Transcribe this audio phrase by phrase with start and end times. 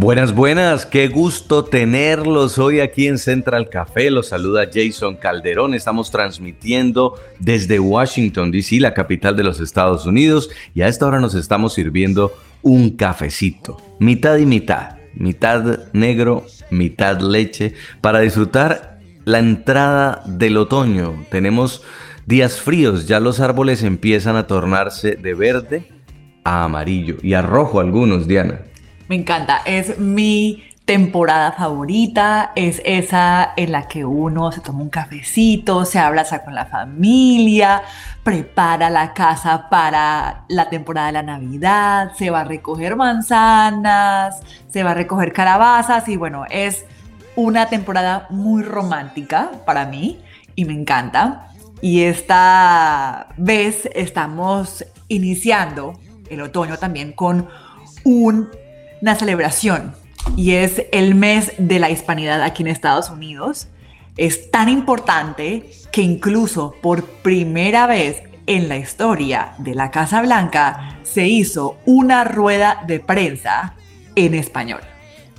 [0.00, 4.12] Buenas, buenas, qué gusto tenerlos hoy aquí en Central Café.
[4.12, 5.74] Los saluda Jason Calderón.
[5.74, 11.18] Estamos transmitiendo desde Washington, D.C., la capital de los Estados Unidos, y a esta hora
[11.18, 19.40] nos estamos sirviendo un cafecito, mitad y mitad, mitad negro, mitad leche, para disfrutar la
[19.40, 21.24] entrada del otoño.
[21.28, 21.82] Tenemos
[22.24, 25.88] días fríos, ya los árboles empiezan a tornarse de verde
[26.44, 28.60] a amarillo y a rojo algunos, Diana.
[29.08, 34.88] Me encanta, es mi temporada favorita, es esa en la que uno se toma un
[34.88, 37.82] cafecito, se abraza con la familia,
[38.22, 44.82] prepara la casa para la temporada de la Navidad, se va a recoger manzanas, se
[44.82, 46.84] va a recoger calabazas y bueno, es
[47.36, 50.20] una temporada muy romántica para mí
[50.54, 51.48] y me encanta.
[51.80, 55.98] Y esta vez estamos iniciando
[56.28, 57.46] el otoño también con
[58.04, 58.48] un-
[59.00, 59.94] una celebración
[60.36, 63.68] y es el mes de la hispanidad aquí en Estados Unidos.
[64.16, 70.98] Es tan importante que incluso por primera vez en la historia de la Casa Blanca
[71.02, 73.74] se hizo una rueda de prensa
[74.16, 74.80] en español.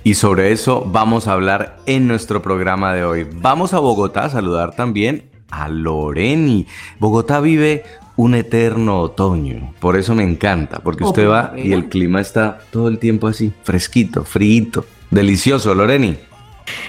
[0.02, 3.28] Y sobre eso vamos a hablar en nuestro programa de hoy.
[3.34, 6.66] Vamos a Bogotá a saludar también a Loreni.
[6.98, 7.84] Bogotá vive
[8.20, 12.58] un eterno otoño, por eso me encanta, porque Oh, usted va y el clima está
[12.70, 16.18] todo el tiempo así, fresquito, frío, delicioso, Loreni.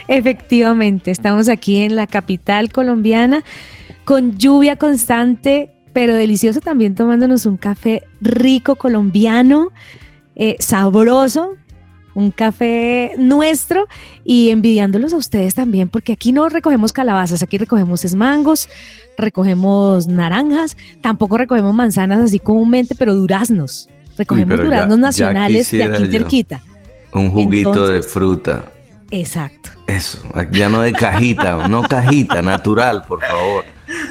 [0.10, 3.46] Efectivamente, estamos aquí en la capital colombiana
[4.04, 9.70] con lluvia constante, pero delicioso también tomándonos un café rico colombiano,
[10.36, 11.56] eh, sabroso,
[12.14, 13.88] un café nuestro
[14.24, 18.68] y envidiándolos a ustedes también, porque aquí no recogemos calabazas, aquí recogemos es mangos,
[19.18, 23.88] recogemos naranjas, tampoco recogemos manzanas así comúnmente, pero duraznos.
[24.18, 26.62] Recogemos pero duraznos ya nacionales de aquí cerquita.
[27.14, 28.66] Un juguito de fruta.
[29.10, 29.70] Exacto.
[29.88, 30.20] Eso,
[30.52, 33.66] ya no de cajita, no cajita, natural, por favor.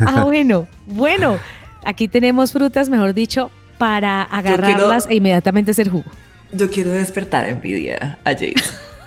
[0.06, 1.38] Ah, bueno, bueno.
[1.84, 6.04] Aquí tenemos frutas, mejor dicho, para agarrarlas quiero- e inmediatamente hacer jugo.
[6.52, 8.54] Yo quiero despertar envidia a Jace.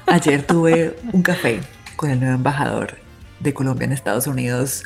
[0.08, 1.60] Ayer tuve un café
[1.96, 2.98] con el nuevo embajador
[3.40, 4.84] de Colombia en Estados Unidos,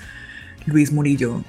[0.66, 1.41] Luis Murillo.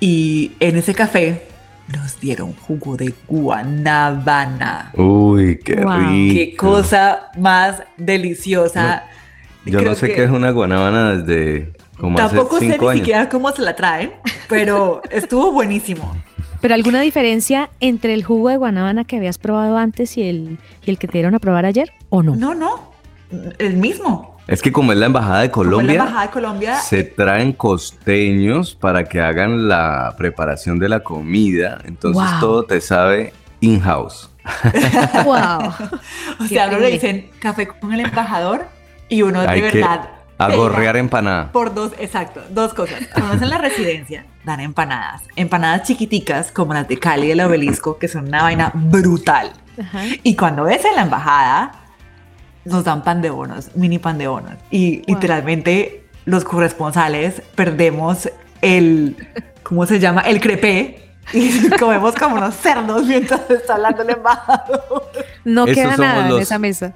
[0.00, 1.46] Y en ese café
[1.94, 4.90] nos dieron jugo de guanábana.
[4.96, 5.92] Uy, qué Wow.
[5.98, 6.34] rico.
[6.34, 9.04] Qué cosa más deliciosa.
[9.64, 12.90] Yo Creo no sé qué es una guanábana desde como Tampoco hace sé cinco ni
[12.90, 13.00] años.
[13.00, 14.12] siquiera cómo se la traen,
[14.48, 16.16] pero estuvo buenísimo.
[16.60, 20.90] Pero alguna diferencia entre el jugo de guanábana que habías probado antes y el, y
[20.90, 22.34] el que te dieron a probar ayer o no?
[22.36, 22.92] No, no,
[23.58, 24.36] el mismo.
[24.46, 28.76] Es que como es la embajada de Colombia, la embajada de Colombia, se traen costeños
[28.76, 31.78] para que hagan la preparación de la comida.
[31.84, 32.40] Entonces Wow.
[32.40, 34.30] todo te sabe in-house.
[35.24, 35.72] Wow.
[36.40, 38.68] o sea, a uno le dicen café con el embajador
[39.08, 40.10] y uno de verdad.
[40.38, 41.52] Agorrear pega empanada.
[41.52, 43.00] Por dos, exacto, dos cosas.
[43.12, 45.22] Cuando es en la residencia, dan empanadas.
[45.36, 49.52] Empanadas chiquiticas, como las de Cali del obelisco, que son una vaina brutal.
[49.80, 50.02] Ajá.
[50.22, 51.72] Y cuando es en la embajada,
[52.64, 54.54] nos dan pan de bonos, mini pan de bonos.
[54.70, 55.04] Y Wow.
[55.08, 58.28] literalmente los corresponsales perdemos
[58.60, 59.16] el,
[59.62, 60.22] ¿cómo se llama?
[60.22, 61.02] El crepé.
[61.32, 65.10] Y comemos como unos cerdos mientras está hablando el embajador.
[65.44, 66.94] No queda nada en esa mesa.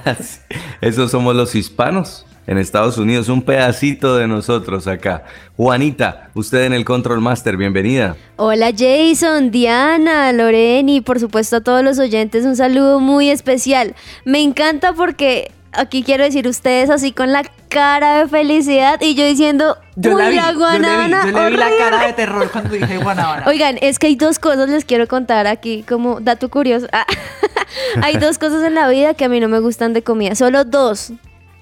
[0.80, 5.24] Esos somos los hispanos en Estados Unidos, un pedacito de nosotros acá.
[5.56, 8.16] Juanita, usted en el Control Master, bienvenida.
[8.36, 13.94] Hola Jason, Diana, Loreni, por supuesto a todos los oyentes un saludo muy especial.
[14.24, 19.24] Me encanta porque aquí quiero decir ustedes así con la cara de felicidad y yo
[19.24, 21.78] diciendo, Yo uy, la vi, la yo le vi, yo le vi la horrible".
[21.78, 23.44] cara de terror cuando dije guanábana.
[23.46, 26.86] Oigan, es que hay dos cosas les quiero contar aquí como dato curioso.
[28.02, 30.64] Hay dos cosas en la vida que a mí no me gustan de comida, solo
[30.64, 31.12] dos.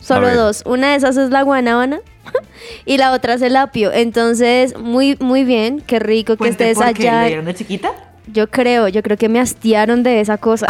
[0.04, 0.62] Solo dos.
[0.66, 2.00] Una de esas es la guanábana
[2.84, 3.92] y la otra es el apio.
[3.92, 7.22] Entonces, muy muy bien, qué rico que estés por qué, allá.
[7.22, 7.92] ¿Le dieron de chiquita?
[8.26, 10.66] Yo creo, yo creo que me hastiaron de esa cosa.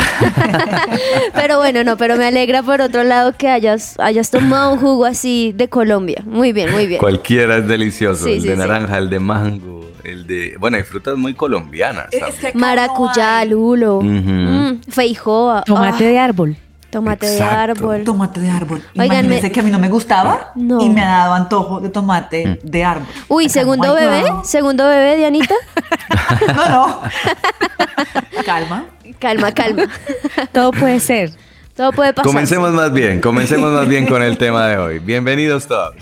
[1.35, 5.05] pero bueno, no, pero me alegra por otro lado que hayas, hayas tomado un jugo
[5.05, 6.23] así de Colombia.
[6.27, 6.99] Muy bien, muy bien.
[6.99, 8.25] Cualquiera es delicioso.
[8.25, 8.59] Sí, el sí, de sí.
[8.59, 10.57] naranja, el de mango, el de...
[10.59, 15.63] Bueno, hay frutas muy colombianas Es que Maracuyá, lulo, mm, feijoa.
[15.63, 16.57] Tomate ah, de árbol.
[16.95, 18.05] Tomate de árbol.
[18.05, 18.81] Tomate de árbol.
[18.97, 20.81] Oigan, Imagínense me- que a mí no me gustaba No.
[20.81, 22.59] y me ha dado antojo de tomate Mm.
[22.71, 23.09] de árbol.
[23.27, 24.45] Uy, segundo bebé, no.
[24.45, 25.55] segundo bebé, Dianita.
[26.55, 27.01] No, no.
[28.47, 28.85] Calma.
[29.19, 29.83] Calma, calma.
[30.53, 31.33] Todo puede ser.
[31.75, 32.27] Todo puede pasar.
[32.27, 34.99] Comencemos más bien, comencemos más bien con el tema de hoy.
[35.01, 35.97] Bienvenidos todos.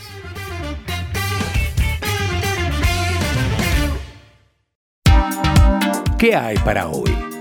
[6.18, 7.31] ¿Qué hay para hoy?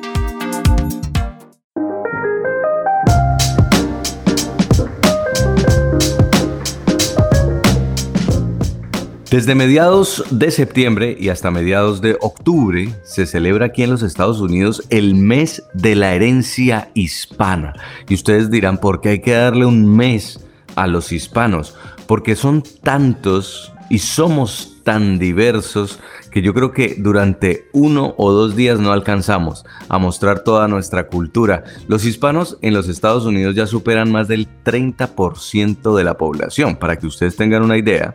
[9.32, 14.42] Desde mediados de septiembre y hasta mediados de octubre se celebra aquí en los Estados
[14.42, 17.72] Unidos el mes de la herencia hispana.
[18.10, 20.46] Y ustedes dirán, ¿por qué hay que darle un mes
[20.76, 21.76] a los hispanos?
[22.08, 26.00] Porque son tantos y somos tan diversos
[26.30, 31.08] que yo creo que durante uno o dos días no alcanzamos a mostrar toda nuestra
[31.08, 31.64] cultura.
[31.88, 36.76] Los hispanos en los Estados Unidos ya superan más del 30% de la población.
[36.76, 38.14] Para que ustedes tengan una idea,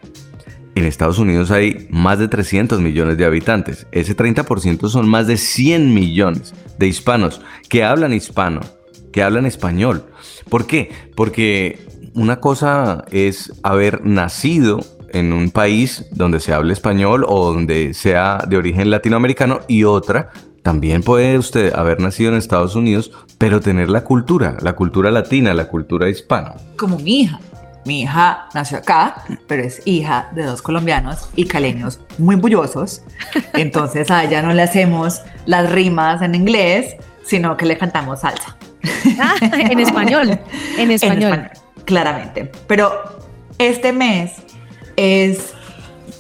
[0.77, 3.87] en Estados Unidos hay más de 300 millones de habitantes.
[3.93, 8.61] Ese 30% son más de 100 millones de hispanos que hablan hispano,
[9.11, 10.05] que hablan español.
[10.51, 10.91] ¿Por qué?
[11.15, 11.81] Porque
[12.15, 14.81] una cosa es haber nacido
[15.13, 20.31] en un país donde se hable español o donde sea de origen latinoamericano y otra
[20.63, 25.55] también puede usted haber nacido en Estados Unidos, pero tener la cultura, la cultura latina,
[25.55, 26.55] la cultura hispana.
[26.77, 27.41] Como mi hija.
[27.87, 33.03] Mi hija nació acá, pero es hija de dos colombianos y caleños muy bullosos.
[33.55, 38.57] Entonces a ella no le hacemos las rimas en inglés, sino que le cantamos salsa.
[39.21, 40.39] Ah, en español.
[40.79, 41.49] En español.
[41.85, 42.51] claramente.
[42.67, 43.21] Pero
[43.59, 44.33] este mes
[44.97, 45.55] es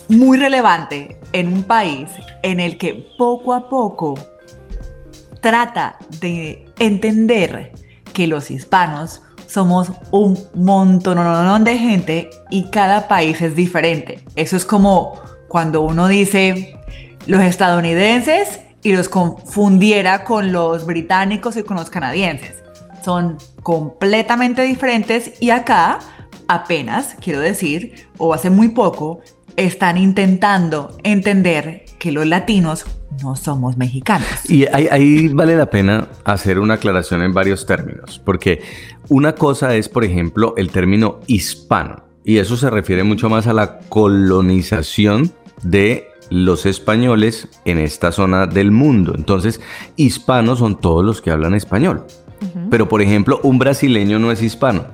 [0.08, 2.08] muy relevante en un país
[2.42, 4.14] en el que poco a poco
[5.40, 7.72] trata de entender
[8.12, 14.20] que los hispanos somos un montón de gente y cada país es diferente.
[14.34, 16.76] Eso es como cuando uno dice
[17.26, 22.62] los estadounidenses y los confundiera con los británicos y con los canadienses.
[23.04, 25.98] Son completamente diferentes y acá
[26.48, 29.20] apenas, quiero decir, o hace muy poco,
[29.56, 32.84] están intentando entender que los latinos
[33.22, 34.28] no somos mexicanos.
[34.48, 38.62] Y ahí, ahí vale la pena hacer una aclaración en varios términos, porque
[39.08, 43.52] una cosa es, por ejemplo, el término hispano, y eso se refiere mucho más a
[43.52, 45.32] la colonización
[45.62, 49.14] de los españoles en esta zona del mundo.
[49.16, 49.60] Entonces,
[49.94, 52.04] hispanos son todos los que hablan español.
[52.70, 54.86] Pero, por ejemplo, un brasileño no es hispano.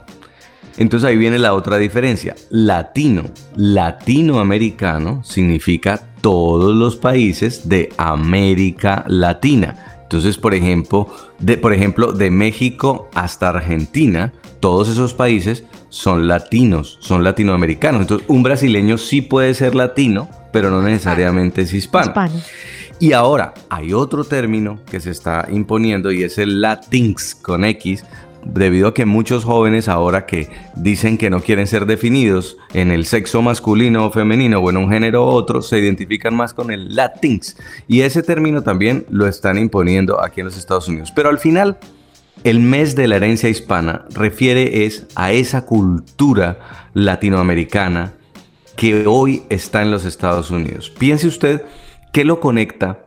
[0.76, 2.34] Entonces ahí viene la otra diferencia.
[2.50, 3.24] Latino,
[3.56, 10.02] latinoamericano significa todos los países de América Latina.
[10.02, 11.08] Entonces, por ejemplo,
[11.38, 18.02] de, por ejemplo, de México hasta Argentina, todos esos países son latinos, son latinoamericanos.
[18.02, 22.08] Entonces, un brasileño sí puede ser latino, pero no necesariamente es hispano.
[22.08, 22.40] Hispano.
[22.98, 28.04] Y ahora hay otro término que se está imponiendo y es el Latinx con X,
[28.44, 33.06] debido a que muchos jóvenes ahora que dicen que no quieren ser definidos en el
[33.06, 36.94] sexo masculino o femenino o en un género u otro, se identifican más con el
[36.94, 37.56] Latinx.
[37.88, 41.12] Y ese término también lo están imponiendo aquí en los Estados Unidos.
[41.14, 41.78] Pero al final,
[42.44, 46.58] el mes de la herencia hispana refiere es a esa cultura
[46.94, 48.14] latinoamericana
[48.76, 50.90] que hoy está en los Estados Unidos.
[50.90, 51.62] Piense usted
[52.12, 53.06] qué lo conecta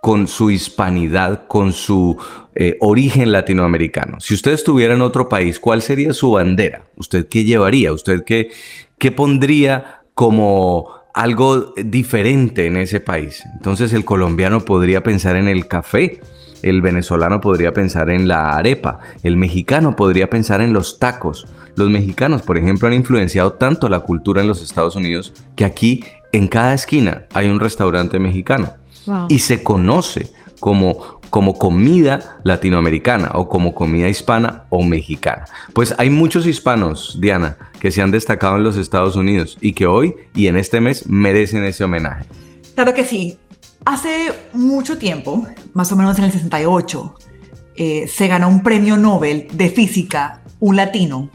[0.00, 2.16] con su hispanidad, con su
[2.54, 4.20] eh, origen latinoamericano.
[4.20, 6.84] Si usted estuviera en otro país, ¿cuál sería su bandera?
[6.96, 7.92] ¿Usted qué llevaría?
[7.92, 8.50] ¿Usted qué,
[8.98, 13.42] qué pondría como algo diferente en ese país?
[13.56, 16.20] Entonces el colombiano podría pensar en el café,
[16.62, 21.46] el venezolano podría pensar en la arepa, el mexicano podría pensar en los tacos.
[21.74, 26.04] Los mexicanos, por ejemplo, han influenciado tanto la cultura en los Estados Unidos que aquí
[26.32, 28.74] en cada esquina hay un restaurante mexicano
[29.08, 29.26] Wow.
[29.28, 35.46] y se conoce como, como comida latinoamericana o como comida hispana o mexicana.
[35.72, 39.86] Pues hay muchos hispanos, Diana, que se han destacado en los Estados Unidos y que
[39.86, 42.26] hoy y en este mes merecen ese homenaje.
[42.74, 43.38] Claro que sí.
[43.84, 47.14] Hace mucho tiempo, más o menos en el 68,
[47.76, 51.30] eh, se ganó un premio Nobel de física, un latino,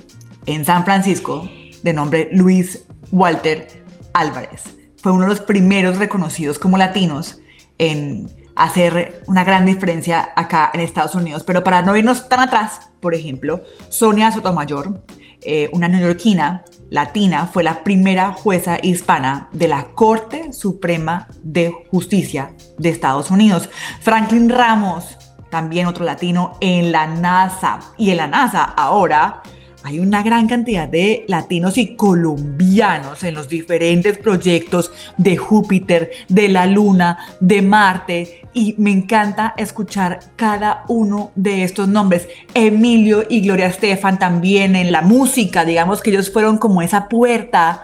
[0.45, 1.49] en San Francisco,
[1.81, 3.67] de nombre Luis Walter
[4.13, 4.63] Álvarez.
[5.01, 7.39] Fue uno de los primeros reconocidos como latinos
[7.77, 11.43] en hacer una gran diferencia acá en Estados Unidos.
[11.43, 15.03] Pero para no irnos tan atrás, por ejemplo, Sonia Sotomayor,
[15.41, 22.53] eh, una neoyorquina latina, fue la primera jueza hispana de la Corte Suprema de Justicia
[22.77, 23.69] de Estados Unidos.
[24.01, 25.17] Franklin Ramos
[25.53, 27.79] también otro latino en la NASA.
[27.97, 29.43] Y en la NASA ahora
[29.83, 36.47] hay una gran cantidad de latinos y colombianos en los diferentes proyectos de Júpiter, de
[36.47, 38.47] la Luna, de Marte.
[38.53, 42.29] Y me encanta escuchar cada uno de estos nombres.
[42.53, 47.83] Emilio y Gloria Estefan también en la música, digamos que ellos fueron como esa puerta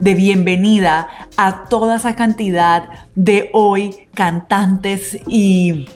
[0.00, 5.86] de bienvenida a toda esa cantidad de hoy cantantes y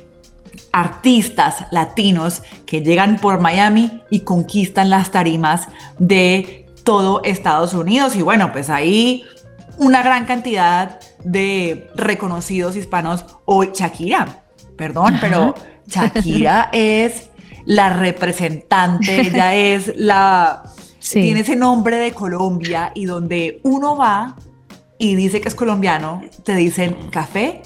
[0.73, 8.17] artistas latinos que llegan por Miami y conquistan las tarimas de todo Estados Unidos.
[8.17, 9.25] Y bueno, pues ahí
[9.79, 13.25] una gran cantidad de reconocidos hispanos.
[13.45, 14.45] Hoy Shakira,
[14.77, 15.55] perdón, pero
[15.87, 17.29] Shakira es
[17.65, 20.63] la representante, ella es la...
[21.11, 24.37] Tiene ese nombre de Colombia y donde uno va
[24.99, 27.61] y dice que es colombiano, te dicen café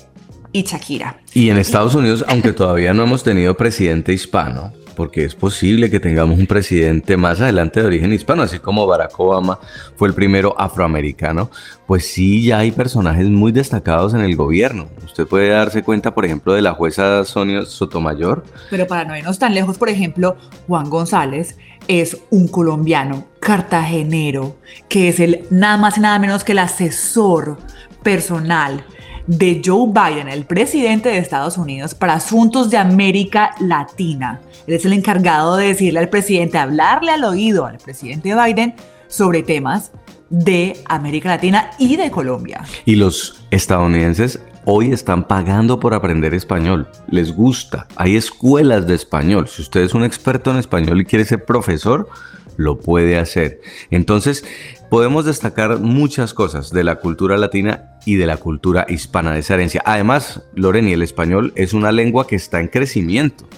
[0.57, 1.21] y Shakira.
[1.35, 6.01] Y en Estados Unidos, aunque todavía no hemos tenido presidente hispano, porque es posible que
[6.01, 9.59] tengamos un presidente más adelante de origen hispano, así como Barack Obama
[9.97, 11.51] fue el primero afroamericano,
[11.87, 14.89] pues sí, ya hay personajes muy destacados en el gobierno.
[15.05, 18.43] Usted puede darse cuenta, por ejemplo, de la jueza Sonia Sotomayor.
[18.71, 24.57] Pero para no irnos tan lejos, por ejemplo, Juan González es un colombiano cartagenero,
[24.89, 27.59] que es el nada más y nada menos que el asesor
[28.03, 28.87] personal
[29.27, 34.41] de Joe Biden, el presidente de Estados Unidos, para asuntos de América Latina.
[34.67, 38.75] Él es el encargado de decirle al presidente, hablarle al oído al presidente Biden
[39.09, 39.93] sobre temas
[40.31, 42.65] de América Latina y de Colombia.
[42.85, 46.89] Y los estadounidenses hoy están pagando por aprender español.
[47.09, 47.87] Les gusta.
[47.97, 49.49] Hay escuelas de español.
[49.49, 52.09] Si usted es un experto en español y quiere ser profesor,
[52.57, 53.61] lo puede hacer.
[53.91, 54.45] Entonces,
[54.91, 59.55] podemos destacar muchas cosas de la cultura latina y de la cultura hispana de esa
[59.55, 59.83] herencia.
[59.85, 63.49] Además, Loreni, el español es una lengua que está en crecimiento.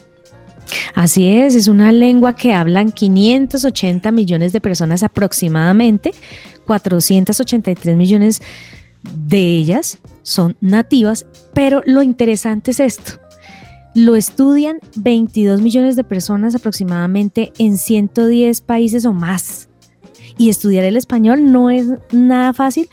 [0.94, 6.12] Así es, es una lengua que hablan 580 millones de personas aproximadamente,
[6.66, 8.42] 483 millones
[9.02, 13.12] de ellas son nativas, pero lo interesante es esto.
[13.94, 19.67] Lo estudian 22 millones de personas aproximadamente en 110 países o más.
[20.38, 22.88] Y estudiar el español no es nada fácil,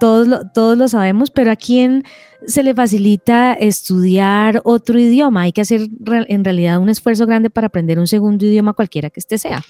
[0.00, 2.04] todos lo, todos lo sabemos, pero a quién
[2.46, 5.42] se le facilita estudiar otro idioma.
[5.42, 5.88] Hay que hacer
[6.28, 9.64] en realidad un esfuerzo grande para aprender un segundo idioma, cualquiera que este sea.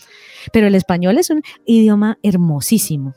[0.52, 3.14] Pero el español es un idioma hermosísimo.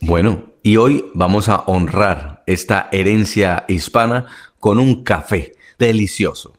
[0.00, 4.26] Bueno, y hoy vamos a honrar esta herencia hispana
[4.58, 6.52] con un café delicioso.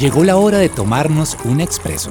[0.00, 2.10] Llegó la hora de tomarnos un expreso.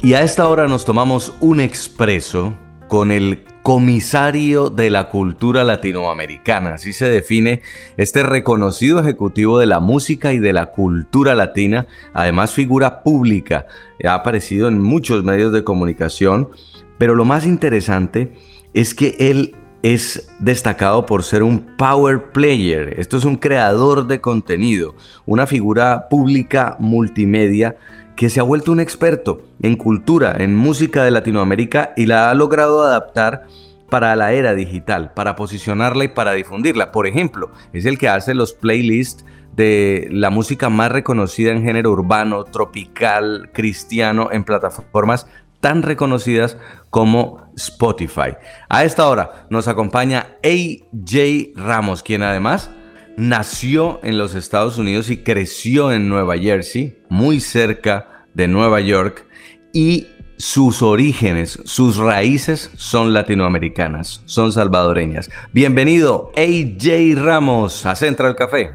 [0.00, 2.54] Y a esta hora nos tomamos un expreso
[2.88, 7.60] con el comisario de la cultura latinoamericana, así se define
[7.98, 13.66] este reconocido ejecutivo de la música y de la cultura latina, además figura pública,
[14.02, 16.48] ha aparecido en muchos medios de comunicación,
[16.96, 18.32] pero lo más interesante
[18.72, 24.20] es que él es destacado por ser un power player, esto es un creador de
[24.20, 24.94] contenido,
[25.26, 27.76] una figura pública multimedia
[28.16, 32.34] que se ha vuelto un experto en cultura, en música de Latinoamérica y la ha
[32.34, 33.46] logrado adaptar
[33.90, 36.92] para la era digital, para posicionarla y para difundirla.
[36.92, 39.24] Por ejemplo, es el que hace los playlists
[39.54, 45.26] de la música más reconocida en género urbano, tropical, cristiano, en plataformas
[45.62, 46.58] tan reconocidas
[46.90, 48.34] como Spotify.
[48.68, 52.70] A esta hora nos acompaña AJ Ramos, quien además
[53.16, 59.26] nació en los Estados Unidos y creció en Nueva Jersey, muy cerca de Nueva York,
[59.72, 65.30] y sus orígenes, sus raíces son latinoamericanas, son salvadoreñas.
[65.52, 68.72] Bienvenido, AJ Ramos, a Central Café.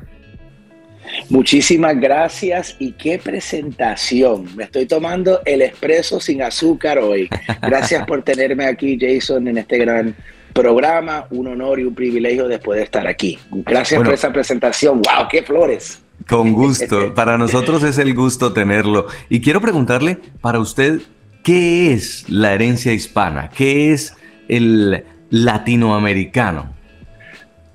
[1.30, 4.48] Muchísimas gracias y qué presentación.
[4.56, 7.30] Me estoy tomando el expreso sin azúcar hoy.
[7.62, 10.16] Gracias por tenerme aquí, Jason, en este gran
[10.54, 13.38] programa, un honor y un privilegio después de estar aquí.
[13.52, 15.02] Gracias por esa presentación.
[15.02, 15.28] ¡Wow!
[15.30, 16.02] ¡Qué flores!
[16.28, 17.14] Con gusto.
[17.16, 19.08] Para nosotros es el gusto tenerlo.
[19.30, 21.02] Y quiero preguntarle, para usted,
[21.44, 23.50] ¿qué es la herencia hispana?
[23.50, 24.16] ¿Qué es
[24.48, 26.74] el latinoamericano?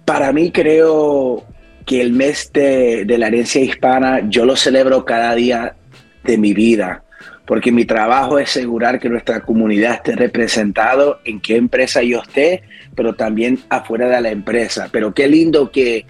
[0.04, 1.44] Para mí creo
[1.84, 5.74] que el mes de, la herencia hispana yo lo celebro cada día
[6.24, 7.04] de mi vida
[7.46, 12.62] porque mi trabajo es asegurar que nuestra comunidad esté representado en qué empresa yo esté,
[12.94, 14.88] pero también afuera de la empresa.
[14.92, 16.06] Pero qué lindo que,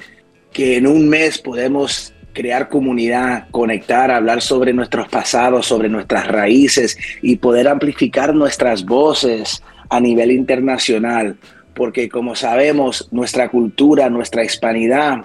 [0.53, 6.97] que en un mes podemos crear comunidad, conectar, hablar sobre nuestros pasados, sobre nuestras raíces
[7.23, 11.37] y poder amplificar nuestras voces a nivel internacional,
[11.75, 15.25] porque como sabemos, nuestra cultura, nuestra hispanidad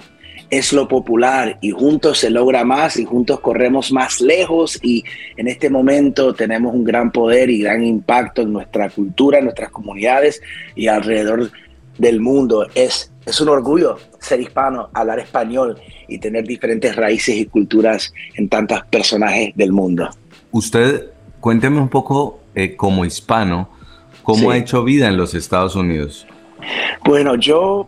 [0.50, 5.04] es lo popular y juntos se logra más y juntos corremos más lejos y
[5.36, 9.72] en este momento tenemos un gran poder y gran impacto en nuestra cultura, en nuestras
[9.72, 10.42] comunidades
[10.75, 11.51] y alrededor
[11.98, 12.68] del mundo.
[12.75, 18.50] Es, es un orgullo ser hispano, hablar español y tener diferentes raíces y culturas en
[18.50, 20.10] tantos personajes del mundo.
[20.51, 23.70] Usted, cuénteme un poco eh, como hispano,
[24.24, 26.25] ¿cómo ha hecho vida en los Estados Unidos?
[27.06, 27.88] Bueno, yo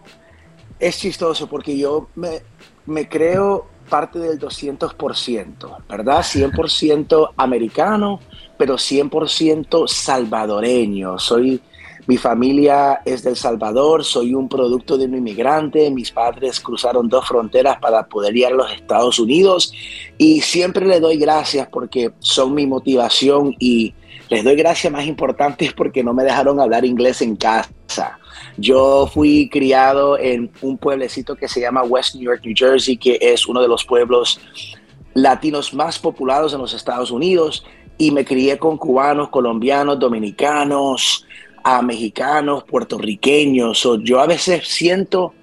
[0.79, 6.19] es chistoso porque yo me, creo parte del 200%, ¿verdad?
[6.19, 8.19] 100% americano,
[8.57, 11.17] pero 100% salvadoreño.
[11.17, 11.61] Soy
[12.07, 17.27] mi familia es del Salvador, soy un producto de un inmigrante, mis padres cruzaron dos
[17.27, 19.71] fronteras para poder ir a los Estados Unidos
[20.17, 23.93] y siempre le doy gracias porque son mi motivación y
[24.29, 28.17] les doy gracias más importantes porque no me dejaron hablar inglés en casa.
[28.59, 33.17] Yo fui criado en un pueblecito que se llama West New York, New Jersey, que
[33.21, 34.39] es uno de los pueblos
[35.13, 37.65] latinos más populados en los Estados Unidos
[37.97, 41.25] y me crié con cubanos, colombianos, dominicanos,
[41.63, 43.87] a mexicanos, puertorriqueños.
[44.03, 45.33] yo a veces siento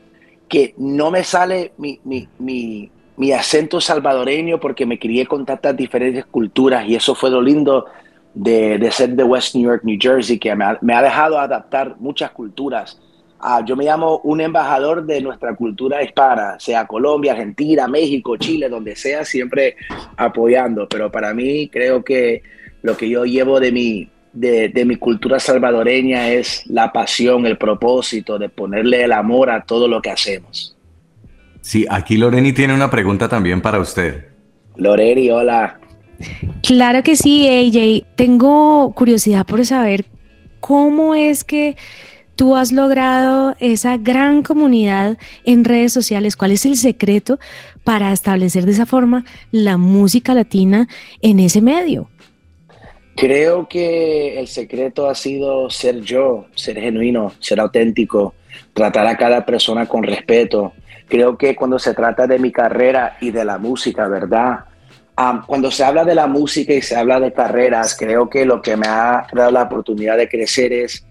[0.49, 2.00] que no me sale mi,
[2.38, 7.87] mi, acento salvadoreño porque me crié con tantas diferentes culturas y eso fue lo lindo
[8.35, 12.99] de, ser de West New York, New Jersey, que me ha, dejado adaptar muchas culturas.
[13.38, 18.69] Ah, yo me llamo un embajador de nuestra cultura hispana, sea Colombia, Argentina, México, Chile,
[18.69, 19.76] donde sea, siempre
[20.16, 20.88] apoyando.
[20.88, 22.43] Pero para mí creo que
[22.83, 28.38] lo que yo llevo de mi, de, mi cultura salvadoreña es la pasión, el propósito
[28.38, 30.76] de ponerle el amor a todo lo que hacemos.
[31.61, 34.28] Sí, aquí Loreni tiene una pregunta también para usted.
[34.76, 35.78] Loreni, hola.
[36.62, 38.07] Claro que sí, AJ.
[38.14, 40.05] Tengo curiosidad por saber
[40.61, 41.76] cómo es que
[42.37, 46.37] tú has logrado esa gran comunidad en redes sociales.
[46.37, 47.38] ¿Cuál es el secreto
[47.83, 50.87] para establecer de esa forma la música latina
[51.23, 52.09] en ese medio?
[53.16, 58.34] Creo que el secreto ha sido ser yo, ser genuino, ser auténtico,
[58.75, 60.75] tratar a cada persona con respeto.
[61.08, 64.60] Creo que cuando se trata de mi carrera y de la música, ¿verdad?
[65.47, 68.76] cuando se habla de la música y se habla de carreras, creo que lo que
[68.76, 71.05] me ha dado la oportunidad de crecer es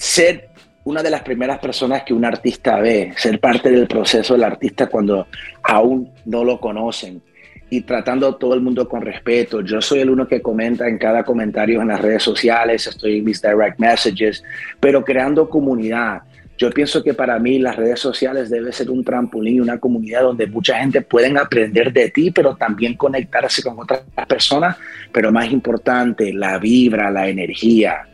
[0.00, 0.48] ser
[0.84, 4.86] una de las primeras personas que un artista ve, ser parte del proceso del artista
[4.86, 5.26] cuando
[5.62, 7.20] aún no lo conocen
[7.68, 9.60] y tratando a todo el mundo con respeto.
[9.60, 13.24] Yo soy el uno que comenta en cada comentario en las redes sociales, estoy en
[13.24, 14.42] mis direct messages,
[14.80, 16.22] pero creando comunidad.
[16.56, 20.46] Yo pienso que para mí las redes sociales debe ser un trampolín, una comunidad donde
[20.46, 24.78] mucha gente pueden aprender de ti, pero también conectarse con otras personas,
[25.12, 28.06] pero más importante, la vibra, la energía.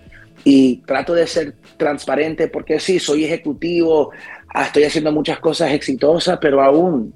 [0.44, 4.12] Y trato de ser transparente porque sí, soy ejecutivo,
[4.54, 7.14] ah, estoy haciendo muchas cosas exitosas, pero aún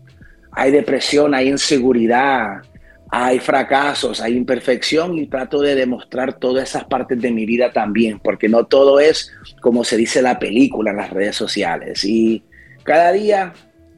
[0.53, 2.63] hay depresión, hay inseguridad,
[3.11, 8.21] hay fracasos, hay imperfección y trato de demostrar todas esas partes de mi vida también,
[8.21, 12.05] porque no todo es como se dice la película en las redes sociales.
[12.05, 12.45] Y
[12.85, 13.53] cada día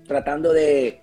[0.07, 1.01] tratando de,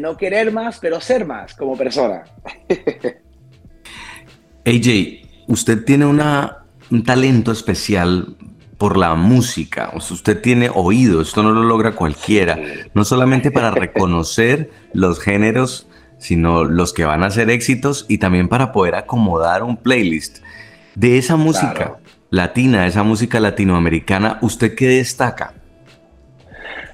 [0.00, 2.24] no querer más, pero ser más como persona.
[4.66, 8.36] AJ, usted tiene una, un talento especial
[8.78, 9.90] por la música.
[9.94, 12.58] O sea, usted tiene oído, esto no lo logra cualquiera.
[12.94, 18.48] No solamente para reconocer los géneros, sino los que van a ser éxitos y también
[18.48, 20.38] para poder acomodar un playlist.
[20.94, 21.98] De esa música
[22.30, 25.54] latina, esa música latinoamericana, ¿usted qué destaca?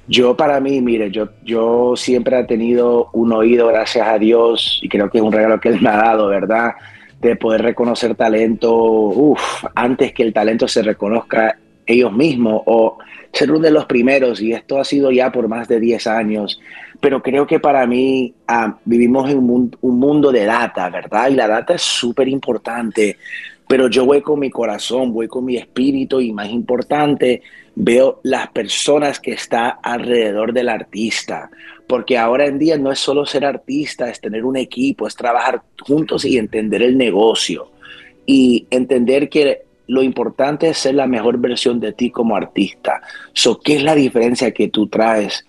[0.07, 4.89] Yo para mí, mire, yo, yo siempre he tenido un oído, gracias a Dios, y
[4.89, 6.73] creo que es un regalo que Él me ha dado, ¿verdad?
[7.19, 9.35] De poder reconocer talento,
[9.73, 12.97] antes que el talento se reconozca ellos mismos o
[13.31, 16.59] ser uno de los primeros, y esto ha sido ya por más de 10 años,
[17.01, 21.29] pero creo que para mí ah, vivimos en un, un, mundo de data, ¿verdad?
[21.29, 23.17] Y la data es súper importante,
[23.67, 27.41] pero yo voy con mi corazón, voy con mi espíritu y más importante,
[27.75, 31.49] veo las personas que están alrededor del artista,
[31.87, 35.61] porque ahora en día no es solo ser artista, es tener un equipo, es trabajar
[35.81, 37.71] juntos y entender el negocio
[38.25, 43.01] y entender que lo importante es ser la mejor versión de ti como artista.
[43.33, 45.45] So, ¿Qué es la diferencia que tú traes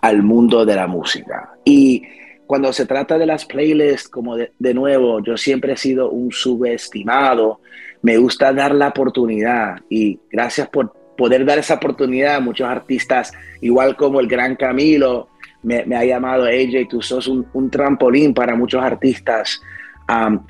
[0.00, 1.50] al mundo de la música?
[1.64, 2.02] Y
[2.46, 7.60] cuando se trata de las playlists, como de, nuevo, yo siempre he sido un subestimado.
[8.02, 13.32] Me gusta dar la oportunidad y gracias por poder dar esa oportunidad a muchos artistas,
[13.60, 15.28] igual como el gran Camilo,
[15.62, 19.60] me, ha llamado AJ, tú sos un, trampolín para muchos artistas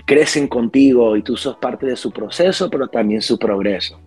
[0.05, 3.99] crecen contigo y tú sos parte de su proceso, pero también su progreso.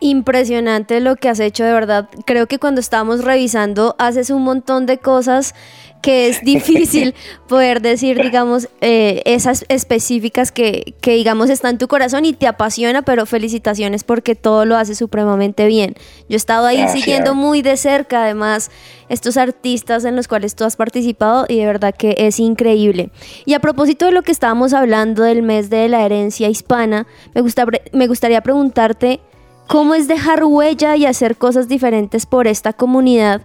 [0.00, 2.08] Impresionante lo que has hecho, de verdad.
[2.24, 5.54] Creo que cuando estábamos revisando haces un montón de cosas
[6.02, 7.16] que es difícil
[7.48, 12.46] poder decir, digamos, eh, esas específicas que, que, digamos, está en tu corazón y te
[12.46, 15.94] apasiona, pero felicitaciones porque todo lo hace supremamente bien.
[16.28, 18.70] Yo he estado ahí siguiendo muy de cerca, además,
[19.08, 23.10] estos artistas en los cuales tú has participado y de verdad que es increíble.
[23.46, 27.40] Y a propósito de lo que estábamos hablando del mes de la herencia hispana, me,
[27.40, 29.20] gusta, me gustaría preguntarte
[29.68, 33.42] cómo es dejar huella y hacer cosas diferentes por esta comunidad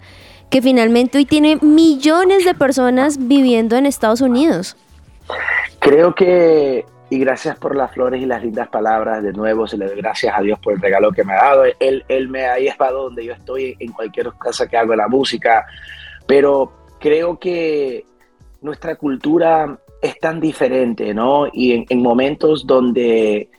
[0.49, 4.77] que finalmente hoy tiene millones de personas viviendo en Estados Unidos.
[5.79, 9.85] Creo que, y gracias por las flores y las lindas palabras, de nuevo se le
[9.85, 11.65] doy gracias a Dios por el regalo que me ha dado.
[11.79, 15.65] Él, él me ha llevado donde yo estoy en cualquier cosa que hago la música,
[16.25, 18.05] pero creo que
[18.61, 21.47] nuestra cultura es tan diferente, ¿no?
[21.51, 23.49] Y en, en momentos donde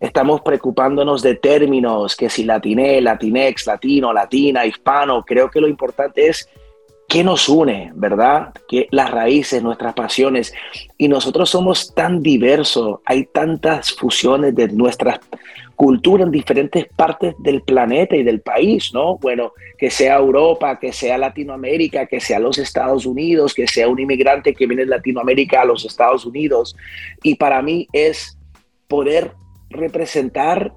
[0.00, 6.28] estamos preocupándonos de términos, que si latiné, latinex, latino, latina, hispano, creo que lo importante
[6.28, 6.48] es
[7.08, 8.52] qué nos une, ¿verdad?
[8.68, 10.52] Que las raíces, nuestras pasiones.
[10.98, 15.20] Y nosotros somos tan diversos, hay tantas fusiones de nuestras
[15.76, 19.18] culturas en diferentes partes del planeta y del país, ¿no?
[19.18, 23.98] Bueno, que sea Europa, que sea Latinoamérica, que sea los Estados Unidos, que sea un
[23.98, 26.76] inmigrante que viene de Latinoamérica a los Estados Unidos.
[27.22, 28.38] Y para mí es
[28.88, 29.32] poder
[29.74, 30.72] representar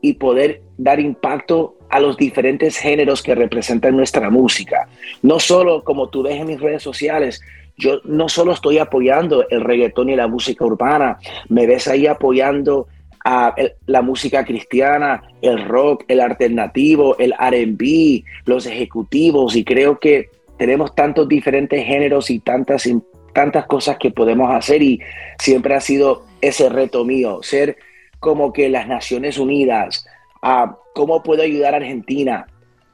[0.00, 4.88] y poder dar impacto a los diferentes géneros que representan nuestra música.
[5.22, 7.40] No solo, como tú ves en mis redes sociales,
[7.76, 11.18] yo no solo estoy apoyando el reggaetón y la música urbana,
[11.48, 12.88] me ves ahí apoyando
[13.24, 13.54] a
[13.86, 20.94] la música cristiana, el rock, el alternativo, el RB, los ejecutivos, y creo que tenemos
[20.94, 22.88] tantos diferentes géneros y tantas,
[23.32, 25.00] tantas cosas que podemos hacer, y
[25.38, 27.76] siempre ha sido ese reto mío, ser
[28.22, 30.06] como que las Naciones Unidas,
[30.42, 32.46] a cómo puedo ayudar a Argentina.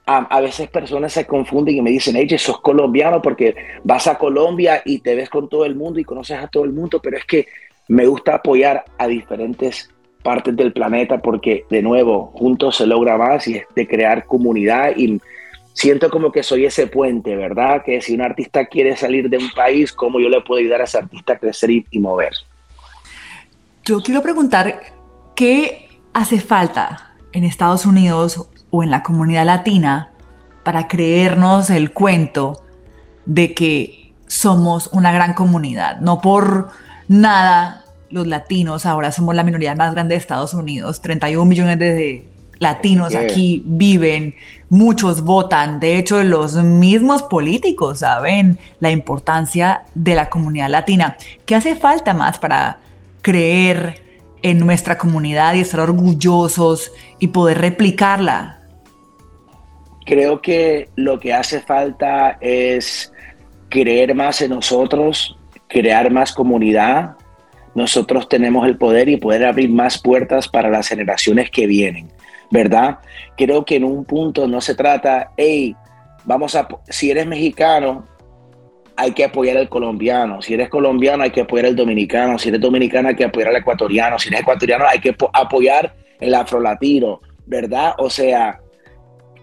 [0.07, 4.81] a veces personas se confunden y me dicen, hey, sos colombiano porque vas a Colombia
[4.87, 7.27] y te ves con todo el mundo y conoces a todo el mundo, pero es
[7.27, 7.47] que
[7.88, 9.91] me gusta apoyar a diferentes
[10.23, 14.97] partes del planeta porque, de nuevo, juntos se logra más y es de crear comunidad
[14.97, 15.21] y
[15.75, 17.83] siento como que soy ese puente, ¿verdad?
[17.85, 20.85] Que si un artista quiere salir de un país, ¿cómo yo le puedo ayudar a
[20.85, 22.33] ese artista a crecer y, y mover?
[23.85, 24.98] Yo quiero preguntar,
[25.38, 30.11] ¿Qué hace falta en Estados Unidos o en la comunidad latina
[30.64, 32.64] para creernos el cuento
[33.24, 36.01] de que somos una gran comunidad?
[36.01, 36.70] No por
[37.07, 42.27] nada los latinos ahora somos la minoría más grande de Estados Unidos, 31 millones de
[42.59, 44.35] latinos aquí viven,
[44.68, 51.16] muchos votan, de hecho los mismos políticos saben la importancia de la comunidad latina.
[51.46, 52.81] ¿Qué hace falta más para
[53.22, 54.08] creer
[54.42, 58.61] en nuestra comunidad y estar orgullosos y poder replicarla?
[60.05, 63.12] Creo que lo que hace falta es
[63.68, 65.37] creer más en nosotros,
[65.68, 67.16] crear más comunidad.
[67.74, 72.11] Nosotros tenemos el poder y poder abrir más puertas para las generaciones que vienen,
[72.51, 72.98] ¿verdad?
[73.37, 75.77] Creo que en un punto no se trata, hey,
[76.24, 78.05] vamos a, si eres mexicano,
[78.99, 80.43] hay que apoyar al colombiano.
[80.43, 82.37] Si eres colombiano, hay que apoyar al dominicano.
[82.37, 84.19] Si eres dominicano, hay que apoyar al ecuatoriano.
[84.19, 87.95] Si eres ecuatoriano, hay que apoyar el afrolatino, ¿verdad?
[87.99, 88.59] O sea,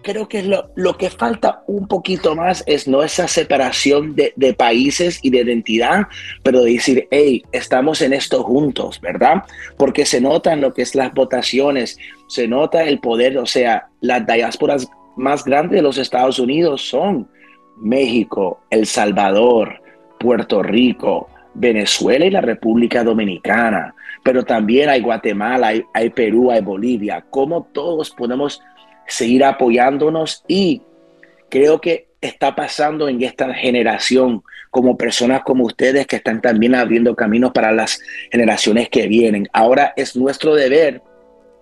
[0.02, 5.20] creo que lo, lo que falta un poquito más es no esa separación de, países
[5.22, 6.02] y de identidad,
[6.42, 9.42] pero de decir, hey, estamos en esto juntos, ¿verdad?
[9.78, 13.88] Porque se nota en lo que es las votaciones, se nota el poder, o sea,
[14.02, 17.30] las diásporas más grandes de los Estados Unidos son
[17.76, 19.80] México, El Salvador,
[20.18, 27.24] Puerto Rico, Venezuela y la República Dominicana, pero también hay Guatemala, hay, Perú, hay Bolivia,
[27.30, 28.60] cómo todos podemos
[29.06, 30.82] seguir apoyándonos y
[31.48, 37.14] creo que está pasando en esta generación como personas como ustedes que están también abriendo
[37.14, 39.48] caminos para las generaciones que vienen.
[39.52, 41.02] Ahora es nuestro deber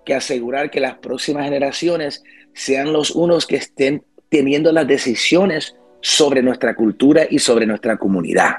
[0.05, 2.23] que asegurar que las próximas generaciones
[2.55, 8.59] sean los unos que estén teniendo las decisiones sobre nuestra cultura y sobre nuestra comunidad.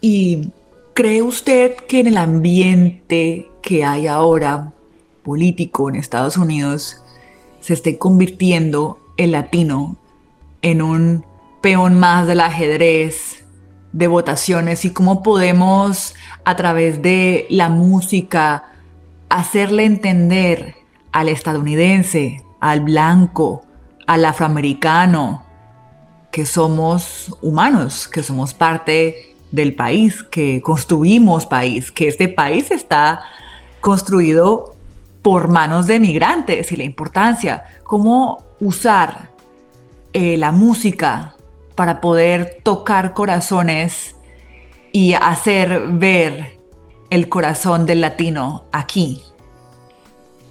[0.00, 0.50] ¿Y
[0.94, 4.72] cree usted que en el ambiente que hay ahora
[5.22, 7.00] político en Estados Unidos
[7.60, 9.96] se esté convirtiendo el latino
[10.60, 11.24] en un
[11.60, 13.44] peón más del ajedrez
[13.92, 18.72] de votaciones y cómo podemos a través de la música
[19.28, 20.74] hacerle entender
[21.12, 23.62] al estadounidense, al blanco,
[24.08, 25.45] al afroamericano,
[26.36, 33.22] que somos humanos, que somos parte del país, que construimos país, que este país está
[33.80, 34.74] construido
[35.22, 39.30] por manos de migrantes y la importancia, cómo usar
[40.12, 41.36] eh, la música
[41.74, 44.14] para poder tocar corazones
[44.92, 46.58] y hacer ver
[47.08, 49.22] el corazón del latino aquí.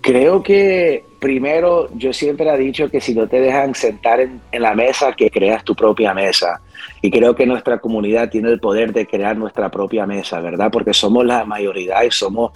[0.01, 4.75] Creo que primero yo siempre he dicho que si no te dejan sentar en, la
[4.75, 6.61] mesa, que creas tu propia mesa.
[7.01, 10.69] Y creo que nuestra comunidad tiene el poder de crear nuestra propia mesa, ¿verdad?
[10.71, 12.51] Porque somos la mayoría y somos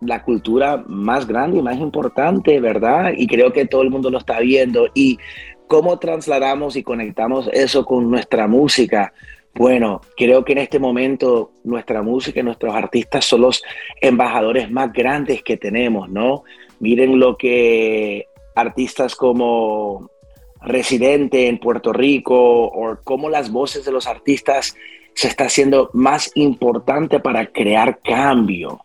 [0.00, 3.12] la cultura más grande y más importante, ¿verdad?
[3.14, 4.88] Y creo que todo el mundo lo está viendo.
[4.94, 5.18] Y
[5.66, 9.12] cómo trasladamos y conectamos eso con nuestra música.
[9.54, 13.62] Bueno, creo que en este momento nuestra música y nuestros artistas son los
[14.00, 16.44] embajadores más grandes que tenemos, ¿no?
[16.78, 20.10] Miren lo que artistas como
[20.62, 24.76] Residente en Puerto Rico o cómo las voces de los artistas
[25.14, 28.84] se está haciendo más importante para crear cambio.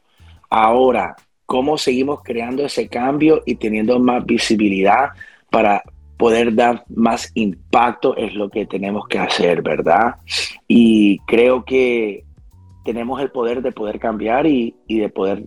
[0.50, 5.10] Ahora, ¿cómo seguimos creando ese cambio y teniendo más visibilidad
[5.50, 5.84] para
[6.18, 10.16] poder dar más impacto es lo que tenemos que hacer, ¿verdad?
[10.68, 12.24] Y creo que
[12.84, 15.46] tenemos el poder de poder cambiar y, de poder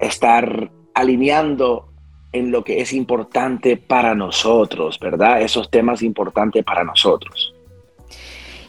[0.00, 1.88] estar alineando
[2.32, 5.42] en lo que es importante para nosotros, ¿verdad?
[5.42, 7.54] Esos temas importantes para nosotros.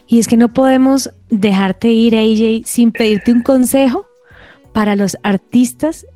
[0.06, 4.06] Y es que no podemos dejarte ir, AJ, sin pedirte un consejo
[4.74, 6.06] para los artistas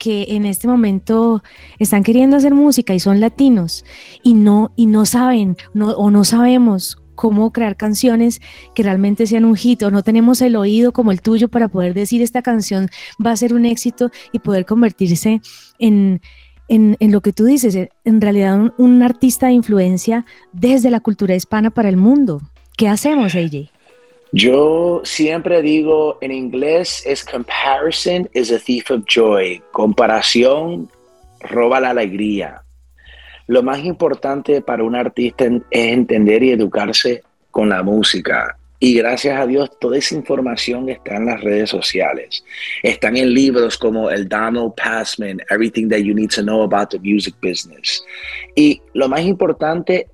[0.00, 1.42] que en este momento
[1.78, 3.84] están queriendo hacer música y son latinos
[4.22, 8.40] y no, y no saben o no sabemos cómo crear canciones
[8.74, 11.92] que realmente sean un hit o no tenemos el oído como el tuyo para poder
[11.92, 12.88] decir esta canción
[13.24, 15.42] va a ser un éxito y poder convertirse
[15.78, 16.22] en,
[16.68, 21.34] en, lo que tú dices, en realidad un, un, artista de influencia desde la cultura
[21.34, 22.40] hispana para el mundo.
[22.78, 23.79] ¿Qué hacemos, AJ?
[24.32, 29.60] Yo siempre digo en inglés es comparison is a thief of joy.
[29.72, 30.88] Comparación
[31.40, 32.62] roba la alegría.
[33.48, 38.56] Lo más importante para un artista es entender y educarse con la música.
[38.82, 42.42] Y gracias a Dios, toda esa información está en las redes sociales.
[42.82, 46.98] Están en libros como el Donald Passman, Everything That You Need to Know About the
[47.00, 48.02] Music Business.
[48.54, 50.06] Y lo más importante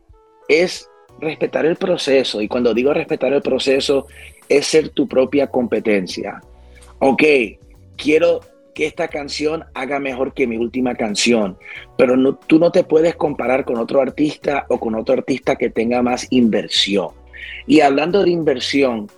[0.48, 0.88] es
[1.20, 2.40] respetar el proceso.
[2.40, 4.06] Y cuando digo respetar el proceso,
[4.48, 6.40] es ser tu propia competencia.
[6.98, 7.22] Ok,
[7.96, 8.40] quiero
[8.74, 11.56] que esta canción haga mejor que mi última canción,
[11.96, 16.02] pero tú no te puedes comparar con otro artista o con otro artista que tenga
[16.02, 17.08] más inversión.
[17.66, 19.08] Y hablando de inversión,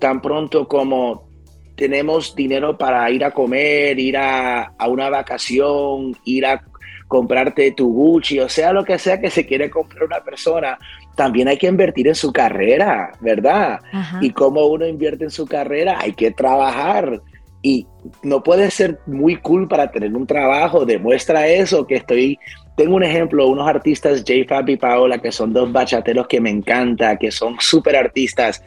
[0.00, 1.28] tan pronto como
[1.76, 6.64] tenemos dinero para ir a comer, ir a, a una vacación, ir a
[7.06, 10.78] comprarte tu Gucci, o sea, lo que sea que se quiere comprar una persona,
[11.14, 13.80] también hay que invertir en su carrera, ¿verdad?
[14.20, 17.20] Y como uno invierte en su carrera, hay que trabajar.
[17.62, 17.86] Y
[18.22, 22.38] no puede ser muy cool para tener un trabajo, demuestra eso, que estoy...
[22.76, 24.46] Tengo un ejemplo, unos artistas, J.
[24.48, 28.62] Fab y Paola, que son dos bachateros que me encanta, que son súper artistas.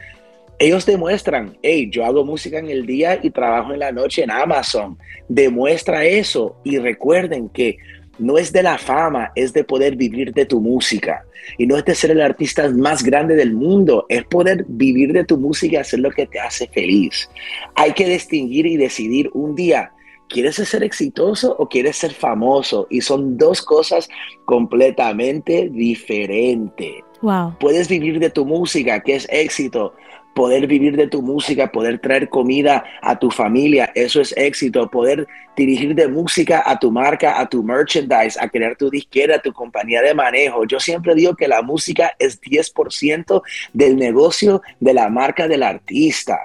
[0.58, 4.30] Ellos demuestran, hey, yo hago música en el día y trabajo en la noche en
[4.30, 4.98] Amazon.
[5.28, 7.76] Demuestra eso y recuerden que
[8.18, 11.24] no es de la fama, es de poder vivir de tu música.
[11.56, 15.24] Y no es de ser el artista más grande del mundo, es poder vivir de
[15.24, 17.30] tu música y hacer lo que te hace feliz.
[17.74, 19.92] Hay que distinguir y decidir un día,
[20.28, 22.86] ¿quieres ser exitoso o quieres ser famoso?
[22.90, 24.08] Y son dos cosas
[24.44, 27.02] completamente diferentes.
[27.22, 27.56] Wow.
[27.58, 29.94] Puedes vivir de tu música, que es éxito,
[30.38, 35.26] poder vivir de tu música, poder traer comida a tu familia, eso es éxito, poder
[35.56, 40.00] dirigir de música a tu marca, a tu merchandise, a crear tu disquera, tu compañía
[40.00, 40.64] de manejo.
[40.64, 46.38] Yo siempre digo que la música es 10% del negocio de la marca del artista.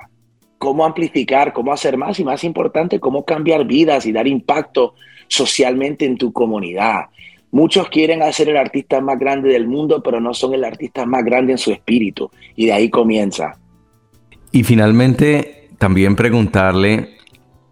[0.57, 4.95] Cómo amplificar, cómo hacer más y más importante, cómo cambiar vidas y dar impacto
[5.27, 7.09] socialmente en tu comunidad.
[7.51, 11.23] Muchos quieren hacer el artista más grande del mundo, pero no son el artista más
[11.23, 12.31] grande en su espíritu.
[12.55, 13.59] Y de ahí comienza.
[14.53, 17.17] Y finalmente, también preguntarle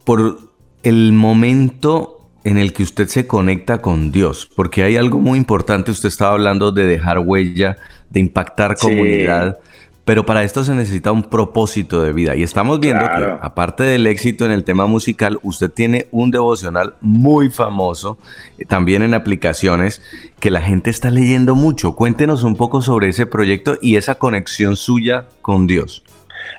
[0.03, 0.39] por
[0.81, 5.91] el momento en el que usted se conecta con Dios, porque hay algo muy importante,
[5.91, 7.77] usted estaba hablando de dejar huella,
[8.09, 9.59] de impactar comunidad,
[10.05, 12.35] pero para esto se necesita un propósito de vida.
[12.35, 16.95] Y estamos viendo que, aparte del éxito en el tema musical, usted tiene un devocional
[16.99, 18.17] muy famoso,
[18.57, 20.01] eh, también en aplicaciones,
[20.39, 21.95] que la gente está leyendo mucho.
[21.95, 26.03] Cuéntenos un poco sobre ese proyecto y esa conexión suya con Dios.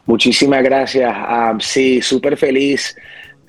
[0.07, 1.15] Muchísimas gracias.
[1.61, 2.97] Sí, súper feliz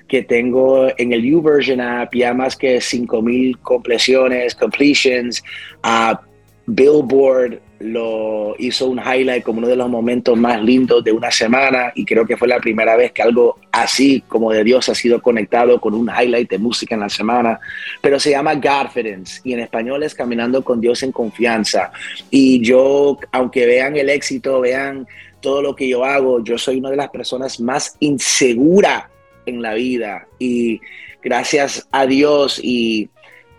[0.08, 5.44] que tengo en el YouVersion app ya más que 5.000 completiones, completions,
[5.82, 6.22] a
[6.66, 11.92] Billboard lo hizo un highlight como uno de los momentos más lindos de una semana
[11.96, 15.22] y creo que fue la primera vez que algo así como de Dios ha sido
[15.22, 17.60] conectado con un highlight de música en la semana,
[18.02, 21.92] pero se llama Godfidence y en español es Caminando con Dios en confianza.
[22.30, 25.06] Y yo, aunque vean el éxito, vean
[25.44, 29.12] todo lo que yo hago, yo soy una de las personas más insegura
[29.46, 30.80] en la vida y
[31.22, 33.10] gracias a Dios y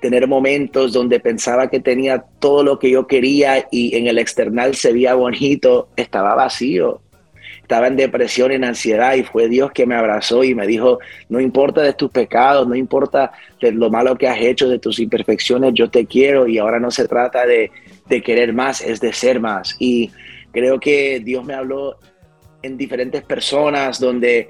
[0.00, 4.74] tener momentos donde pensaba que tenía todo lo que yo quería y en el external
[4.74, 7.02] se veía bonito, estaba vacío.
[7.60, 10.98] Estaba en depresión, en ansiedad y fue Dios que me abrazó y me dijo,
[11.30, 14.98] no importa de tus pecados, no importa de lo malo que has hecho, de tus
[14.98, 17.70] imperfecciones, yo te quiero y ahora no se trata de,
[18.06, 19.76] de querer más, es de ser más.
[19.78, 20.10] Y
[20.54, 21.98] creo que Dios me habló
[22.62, 24.48] en diferentes personas donde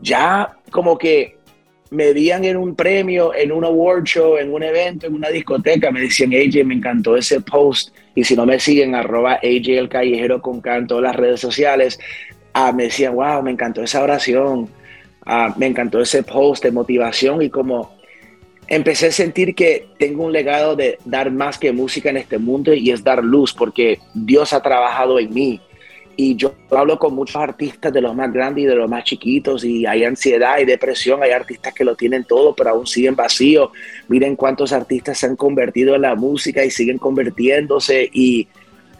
[0.00, 1.36] ya como que
[1.90, 5.90] me veían en un premio, en un award show, en un evento, en una discoteca,
[5.90, 7.94] me decían, AJ, me encantó ese post.
[8.14, 11.98] Y si no me siguen, arroba AJ el callejero con canto las redes sociales,
[12.54, 14.70] ah, me decían, wow, me encantó esa oración,
[15.26, 17.94] ah, me encantó ese post de motivación y como
[18.72, 22.72] empecé a sentir que tengo un legado de dar más que música en este mundo
[22.72, 25.60] y es dar luz porque Dios ha trabajado en mí
[26.16, 29.62] y yo hablo con muchos artistas de los más grandes y de los más chiquitos
[29.62, 33.68] y hay ansiedad y depresión, hay artistas que lo tienen todo pero aún siguen vacíos.
[34.08, 38.48] Miren cuántos artistas se han convertido en la música y siguen convirtiéndose y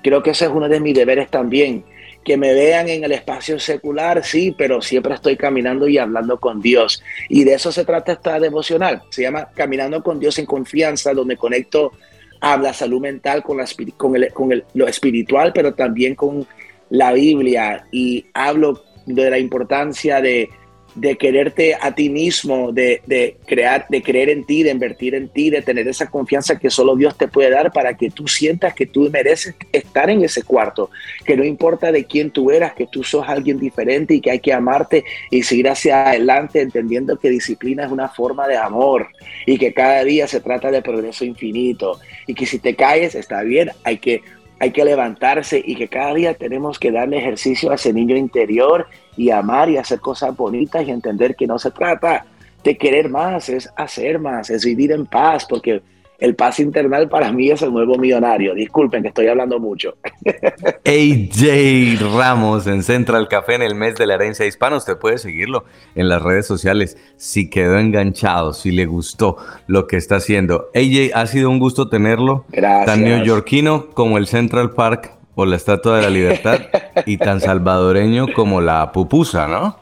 [0.03, 1.83] creo que ese es uno de mis deberes también.
[2.25, 6.61] Que me vean en el espacio secular, sí, pero siempre estoy caminando y hablando con
[6.61, 7.03] Dios.
[7.29, 9.03] Y de eso se trata esta devocional.
[9.11, 11.93] Se llama Caminando con Dios en confianza, donde conecto
[12.41, 16.47] a la salud mental con, la, con, el, con el, lo espiritual, pero también con
[16.91, 20.49] la Biblia y hablo de la importancia de,
[20.95, 25.29] de quererte a ti mismo, de, de, crear, de creer en ti, de invertir en
[25.29, 28.75] ti, de tener esa confianza que solo Dios te puede dar para que tú sientas
[28.75, 30.91] que tú mereces estar en ese cuarto,
[31.25, 34.41] que no importa de quién tú eras, que tú sos alguien diferente y que hay
[34.41, 39.09] que amarte y seguir hacia adelante entendiendo que disciplina es una forma de amor
[39.47, 42.01] y que cada día se trata de progreso infinito.
[42.27, 44.23] Y que si te caes está bien, hay que
[44.63, 48.87] hay que levantarse y que cada día tenemos que darle ejercicio a ese niño interior
[49.17, 52.25] y amar y hacer cosas bonitas y entender que no se trata
[52.63, 55.83] de querer más, es hacer más, es vivir en paz, porque
[56.23, 58.55] el paz internal para mí es el nuevo millonario.
[58.55, 59.97] Disculpen que estoy hablando mucho.
[60.87, 64.77] AJ Ramos en Central Café en el mes de la herencia hispana.
[64.77, 65.65] Usted puede seguirlo
[65.97, 70.71] en las redes sociales si quedó enganchado, si le gustó lo que está haciendo.
[70.77, 72.45] AJ, ha sido un gusto tenerlo.
[72.51, 72.87] Gracias.
[72.87, 76.61] Tan neoyorquino como el Central Park o la Estatua de la Libertad
[77.05, 79.82] y tan salvadoreño como la pupusa, ¿no?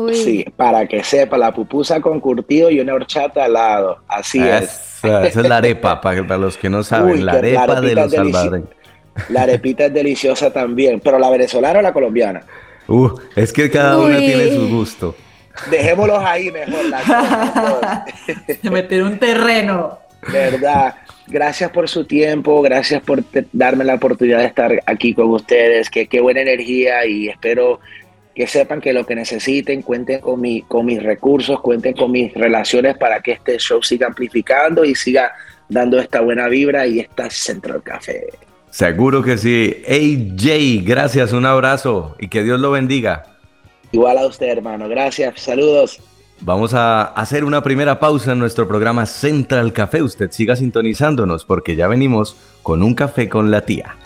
[0.00, 0.14] Uy.
[0.14, 3.98] Sí, para que sepa, la pupusa con curtido y una horchata al lado.
[4.08, 4.98] Así es.
[5.02, 7.94] Esa, es la arepa, para, para, los que no saben, Uy, la arepa la de
[7.94, 8.68] los salvadoreños.
[9.28, 12.42] La arepita es deliciosa también, pero la venezolana o la colombiana.
[12.88, 14.10] Uh, es que cada Uy.
[14.10, 15.14] una tiene su gusto.
[15.70, 16.84] Dejémoslos ahí mejor.
[16.86, 18.04] La
[18.62, 19.98] Se meter un terreno.
[20.32, 20.94] Verdad.
[21.26, 25.88] Gracias por su tiempo, gracias por darme la oportunidad de estar aquí con ustedes.
[25.88, 27.80] Que qué buena energía y espero
[28.40, 32.32] que sepan que lo que necesiten, cuenten con, mi, con mis recursos, cuenten con mis
[32.32, 35.30] relaciones para que este show siga amplificando y siga
[35.68, 38.28] dando esta buena vibra y esta Central Café.
[38.70, 39.82] Seguro que sí.
[39.86, 43.26] AJ, gracias, un abrazo y que Dios lo bendiga.
[43.92, 44.88] Igual a usted, hermano.
[44.88, 46.00] Gracias, saludos.
[46.40, 50.00] Vamos a hacer una primera pausa en nuestro programa Central Café.
[50.00, 53.96] Usted siga sintonizándonos porque ya venimos con un café con la tía.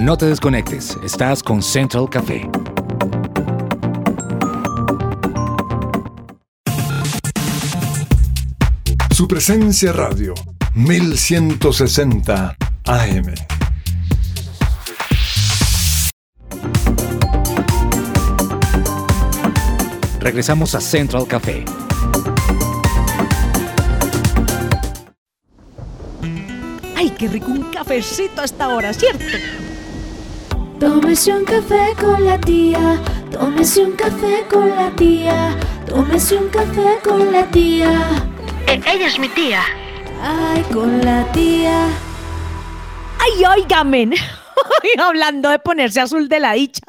[0.00, 2.48] No te desconectes, estás con Central Café.
[9.10, 10.32] Su presencia radio,
[10.74, 13.34] 1160 AM.
[20.18, 21.62] Regresamos a Central Café.
[26.96, 29.69] ¡Ay, qué rico un cafecito a esta hora, ¿cierto?
[30.80, 32.98] Tómese un café con la tía,
[33.30, 35.54] tómese un café con la tía,
[35.86, 37.90] tómese un café con la tía.
[38.66, 39.60] Eh, ella es mi tía.
[40.22, 41.86] Ay, con la tía.
[43.18, 44.08] ¡Ay, óigame!
[44.82, 46.80] Y hablando de ponerse azul de la dicha.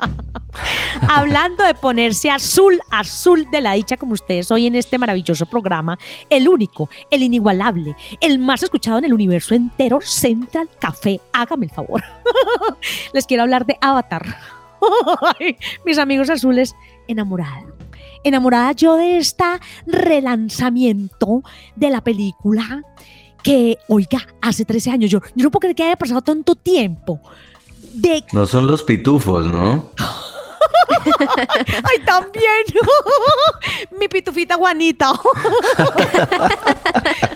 [1.08, 5.98] Hablando de ponerse azul, azul de la dicha, como ustedes hoy en este maravilloso programa,
[6.30, 11.20] el único, el inigualable, el más escuchado en el universo entero, Central Café.
[11.34, 12.04] Hágame el favor.
[13.14, 14.38] Les quiero hablar de Avatar.
[15.86, 16.76] Mis amigos azules,
[17.08, 17.66] enamorada.
[18.24, 21.42] Enamorada yo de esta relanzamiento
[21.76, 22.84] de la película
[23.44, 27.20] que, oiga, hace 13 años, yo, yo no puedo creer que haya pasado tanto tiempo.
[27.94, 29.90] De No son los pitufos, ¿no?
[31.84, 32.66] ¡Ay, también!
[34.00, 35.12] Mi pitufita Juanita.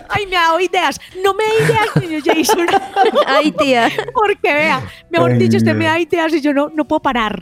[0.10, 1.00] ¡Ay, me ha dado ideas!
[1.24, 2.68] No me da ideas, señor Jason.
[3.28, 3.92] Ay, tía.
[4.14, 7.40] Porque vea, mejor Ay, dicho, usted me da ideas y yo no, no puedo parar.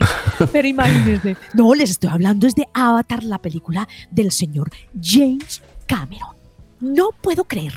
[0.52, 1.36] Pero imagínense.
[1.52, 4.70] No, les estoy hablando es de Avatar, la película del señor
[5.00, 6.36] James Cameron.
[6.80, 7.74] No puedo creer.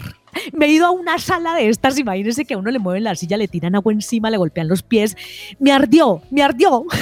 [0.54, 3.16] Me he ido a una sala de estas, imagínense que a uno le mueven la
[3.16, 5.16] silla, le tiran agua encima, le golpean los pies.
[5.60, 6.86] Me ardió, me ardió.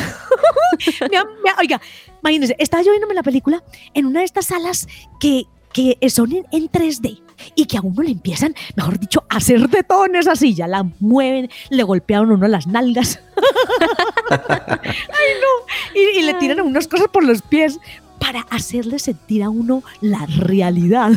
[1.02, 1.80] Me me oiga,
[2.22, 3.64] imagínense, estaba yo viéndome la película
[3.94, 4.88] en una de estas salas
[5.20, 7.22] que, que son en, en 3D
[7.56, 10.68] y que a uno le empiezan, mejor dicho, a hacer de todo en esa silla.
[10.68, 13.20] La mueven, le golpearon a uno las nalgas.
[14.30, 16.00] Ay, no.
[16.00, 17.80] Y, y le tiran unas cosas por los pies
[18.20, 21.12] para hacerle sentir a uno la realidad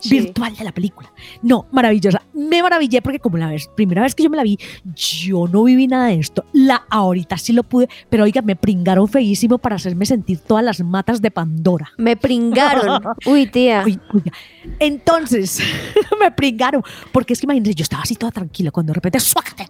[0.00, 0.20] Sí.
[0.20, 1.12] virtual de la película.
[1.42, 2.22] No, maravillosa.
[2.34, 4.58] Me maravillé porque como la vez, primera vez que yo me la vi,
[4.94, 6.44] yo no viví nada de esto.
[6.52, 10.80] La ahorita sí lo pude, pero oiga, me pringaron feísimo para hacerme sentir todas las
[10.80, 11.90] matas de Pandora.
[11.98, 13.02] Me pringaron.
[13.26, 13.82] Uy, tía.
[13.84, 14.32] Uy, oiga.
[14.78, 15.60] Entonces,
[16.20, 16.82] me pringaron.
[17.12, 19.68] Porque es que imagínense, yo estaba así toda tranquila cuando de repente, ¡suácate!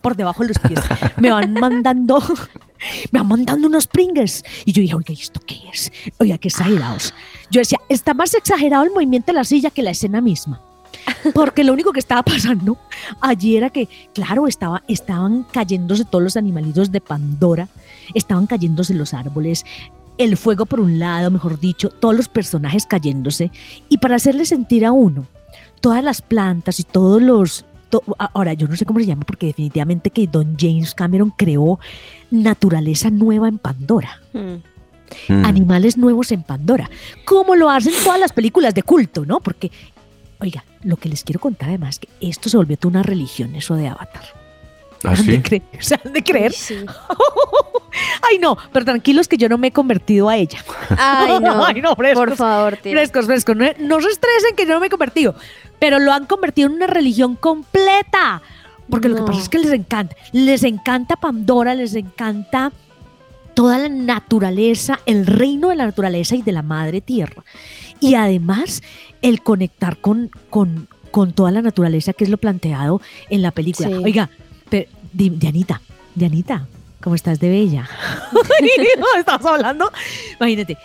[0.00, 0.80] Por debajo de los pies.
[1.18, 2.22] Me van mandando,
[3.10, 4.44] me van mandando unos pringues.
[4.64, 5.92] Y yo dije, oiga, ¿y esto qué es?
[6.18, 7.14] Oiga, qué exagerados.
[7.50, 10.60] Yo decía, está más exagerado el movimiento de la silla que la escena misma.
[11.34, 12.78] Porque lo único que estaba pasando
[13.20, 17.68] allí era que, claro, estaba, estaban cayéndose todos los animalitos de Pandora,
[18.14, 19.64] estaban cayéndose los árboles,
[20.18, 23.50] el fuego por un lado, mejor dicho, todos los personajes cayéndose.
[23.88, 25.26] Y para hacerle sentir a uno
[25.80, 27.64] todas las plantas y todos los...
[28.18, 31.78] ahora, yo no sé cómo se llama porque definitivamente que Don James Cameron creó
[32.30, 34.56] naturaleza nueva en Pandora Mm.
[35.28, 35.44] Mm.
[35.44, 36.90] animales nuevos en Pandora,
[37.24, 39.40] como lo hacen todas las películas de culto, ¿no?
[39.40, 39.70] Porque,
[40.40, 43.76] oiga, lo que les quiero contar además, que esto se volvió toda una religión, eso
[43.76, 44.24] de Avatar.
[45.04, 45.30] ¿Ah, ¿Han sí?
[45.32, 45.62] de creer?
[45.78, 46.52] ¿Se han de creer?
[46.52, 46.76] Sí.
[48.30, 50.58] Ay, no, pero tranquilos que yo no me he convertido a ella.
[50.90, 51.64] Ay, no.
[51.64, 52.24] Ay, no, frescos.
[52.24, 52.92] Por favor, tía.
[52.92, 53.56] Frescos, frescos.
[53.56, 55.34] No, no se estresen que yo no me he convertido,
[55.78, 58.42] pero lo han convertido en una religión completa.
[58.88, 60.14] Porque lo que pasa es que les encanta.
[60.32, 62.72] Les encanta Pandora, les encanta
[63.54, 67.42] toda la naturaleza, el reino de la naturaleza y de la madre tierra.
[68.00, 68.82] Y además,
[69.22, 73.88] el conectar con, con, con toda la naturaleza, que es lo planteado en la película.
[73.88, 73.94] Sí.
[73.94, 74.30] Oiga,
[74.68, 75.80] pero, Dianita,
[76.14, 76.66] Dianita,
[77.02, 77.88] ¿cómo estás de bella?
[79.18, 79.90] ¿Estás hablando?
[80.38, 80.76] Imagínate,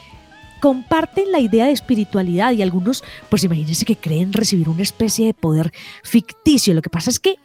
[0.62, 5.34] comparten la idea de espiritualidad y algunos, pues imagínense que creen recibir una especie de
[5.34, 5.74] poder
[6.04, 6.74] ficticio.
[6.74, 7.38] Lo que pasa es que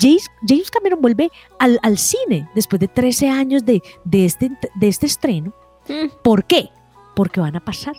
[0.00, 4.88] James, James Cameron vuelve al, al cine después de 13 años de, de, este, de
[4.88, 5.54] este estreno.
[5.88, 6.22] Mm.
[6.22, 6.70] ¿Por qué?
[7.14, 7.94] Porque van a pasar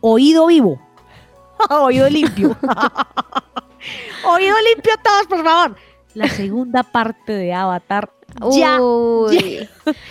[0.00, 0.80] oído vivo,
[1.70, 2.56] oído limpio.
[4.24, 5.76] oído limpio todos, por favor.
[6.14, 8.10] La segunda parte de Avatar
[8.52, 8.80] ya.
[8.80, 9.68] Uy,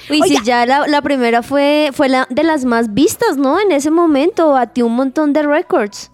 [0.09, 3.59] Uy, sí, ya la, la primera fue, fue la de las más vistas, ¿no?
[3.59, 6.11] En ese momento batió un montón de récords.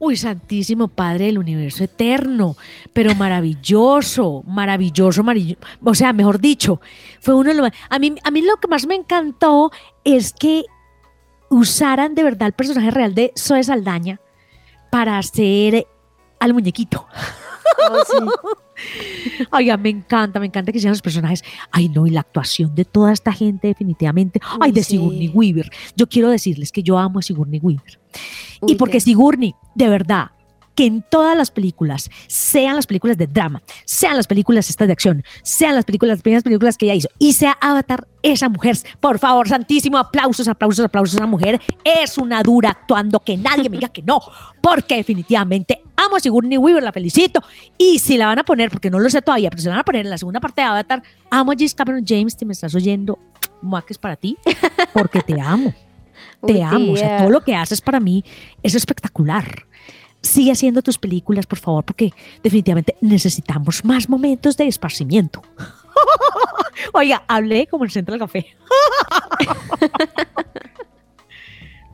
[0.00, 2.56] Uy, Santísimo Padre del Universo Eterno,
[2.92, 5.60] pero maravilloso, maravilloso, maravilloso.
[5.82, 6.80] O sea, mejor dicho,
[7.20, 7.70] fue uno de los...
[7.90, 9.72] A mí, a mí lo que más me encantó
[10.04, 10.66] es que
[11.50, 14.20] usaran de verdad el personaje real de Zoe Saldaña
[14.90, 15.88] para hacer
[16.38, 17.06] al muñequito.
[19.52, 21.42] Oiga, me encanta, me encanta que sean los personajes.
[21.70, 24.40] Ay, no, y la actuación de toda esta gente, definitivamente.
[24.60, 24.92] Ay, Uy, de sí.
[24.92, 25.70] Sigourney Weaver.
[25.96, 28.00] Yo quiero decirles que yo amo a Sigourney Weaver.
[28.60, 30.28] Uy, y porque qué- Sigourney, de verdad,
[30.78, 34.92] que en todas las películas, sean las películas de drama, sean las películas estas de
[34.92, 38.76] acción, sean las películas, las primeras películas que ella hizo, y sea Avatar, esa mujer,
[39.00, 43.78] por favor, santísimo, aplausos, aplausos, aplausos, esa mujer es una dura actuando, que nadie me
[43.78, 44.20] diga que no,
[44.62, 47.42] porque definitivamente amo a Sigourney Weaver, la felicito,
[47.76, 49.80] y si la van a poner, porque no lo sé todavía, pero si la van
[49.80, 52.52] a poner en la segunda parte de Avatar, amo a James Cameron James, te me
[52.52, 53.18] estás oyendo,
[53.62, 54.38] Muaques para ti,
[54.92, 55.74] porque te amo
[56.46, 56.92] te Uy, amo.
[56.92, 58.24] O sea, todo lo que haces para mí
[58.62, 59.66] es espectacular.
[60.22, 62.12] Sigue haciendo tus películas, por favor, porque
[62.42, 65.42] definitivamente necesitamos más momentos de esparcimiento.
[66.92, 68.46] Oiga, hablé como en Central Café.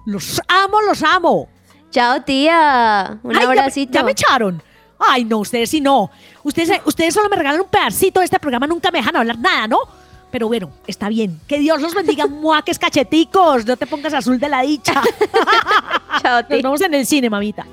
[0.07, 1.49] los amo, los amo.
[1.91, 3.19] Chao, tía.
[3.23, 3.93] Un Ay, ya me- abracito.
[3.93, 4.63] Ya, me echaron.
[4.99, 6.11] Ay, no, ustedes sí no.
[6.43, 9.67] Ustedes, ustedes solo me regalan un pedacito de este programa, nunca me dejan hablar nada,
[9.69, 9.79] ¿no?
[10.31, 11.41] Pero bueno, está bien.
[11.47, 13.65] Que Dios los bendiga, muaques cacheticos.
[13.67, 15.01] No te pongas azul de la dicha.
[16.23, 17.65] Chao, Nos vemos en el cine, mamita.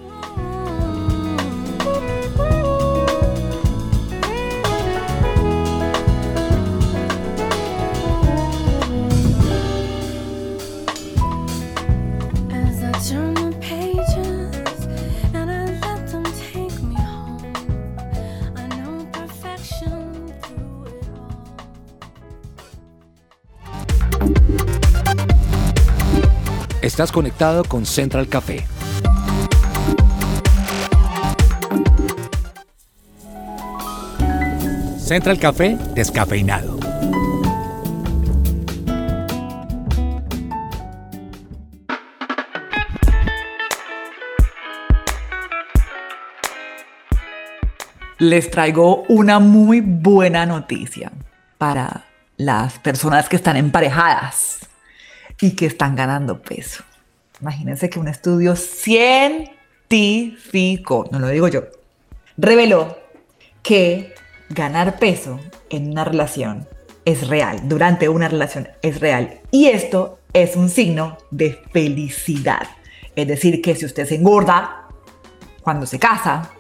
[26.82, 28.66] Estás conectado con Central Café.
[34.98, 36.80] Central Café descafeinado.
[48.18, 51.12] Les traigo una muy buena noticia
[51.60, 52.06] para
[52.38, 54.71] las personas que están emparejadas
[55.42, 56.84] y que están ganando peso.
[57.42, 59.50] Imagínense que un estudio científico,
[61.12, 61.64] no lo digo yo,
[62.38, 62.98] reveló
[63.64, 64.14] que
[64.50, 65.40] ganar peso
[65.70, 66.68] en una relación
[67.04, 69.40] es real, durante una relación es real.
[69.50, 72.68] Y esto es un signo de felicidad.
[73.16, 74.88] Es decir, que si usted se engorda
[75.62, 76.52] cuando se casa,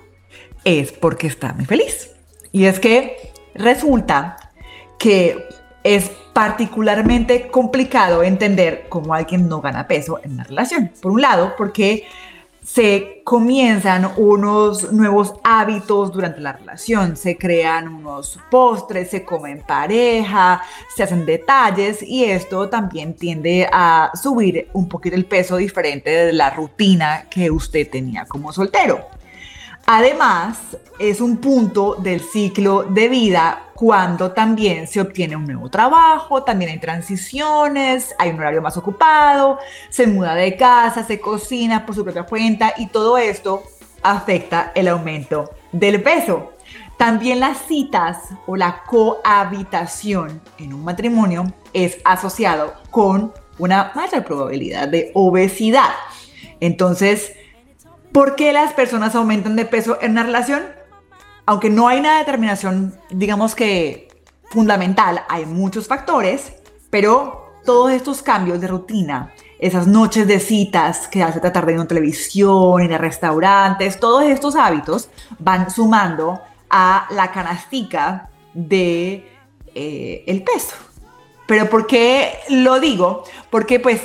[0.63, 2.11] es porque está muy feliz.
[2.51, 4.51] Y es que resulta
[4.97, 5.47] que
[5.83, 10.91] es particularmente complicado entender cómo alguien no gana peso en una relación.
[11.01, 12.05] Por un lado, porque
[12.63, 20.61] se comienzan unos nuevos hábitos durante la relación, se crean unos postres, se comen pareja,
[20.95, 26.33] se hacen detalles y esto también tiende a subir un poquito el peso diferente de
[26.33, 29.20] la rutina que usted tenía como soltero.
[29.93, 30.57] Además,
[30.99, 36.71] es un punto del ciclo de vida cuando también se obtiene un nuevo trabajo, también
[36.71, 42.05] hay transiciones, hay un horario más ocupado, se muda de casa, se cocina por su
[42.05, 43.63] propia cuenta y todo esto
[44.01, 46.53] afecta el aumento del peso.
[46.95, 54.87] También las citas o la cohabitación en un matrimonio es asociado con una mayor probabilidad
[54.87, 55.91] de obesidad.
[56.61, 57.33] Entonces,
[58.11, 60.63] ¿Por qué las personas aumentan de peso en una relación?
[61.45, 64.09] Aunque no hay una determinación, digamos que
[64.51, 66.53] fundamental, hay muchos factores,
[66.89, 71.79] pero todos estos cambios de rutina, esas noches de citas que hace tratar de ir
[71.79, 75.09] a televisión, ir a restaurantes, todos estos hábitos
[75.39, 79.25] van sumando a la canastica de
[79.73, 80.75] eh, el peso.
[81.47, 83.23] Pero ¿por qué lo digo?
[83.49, 84.01] Porque pues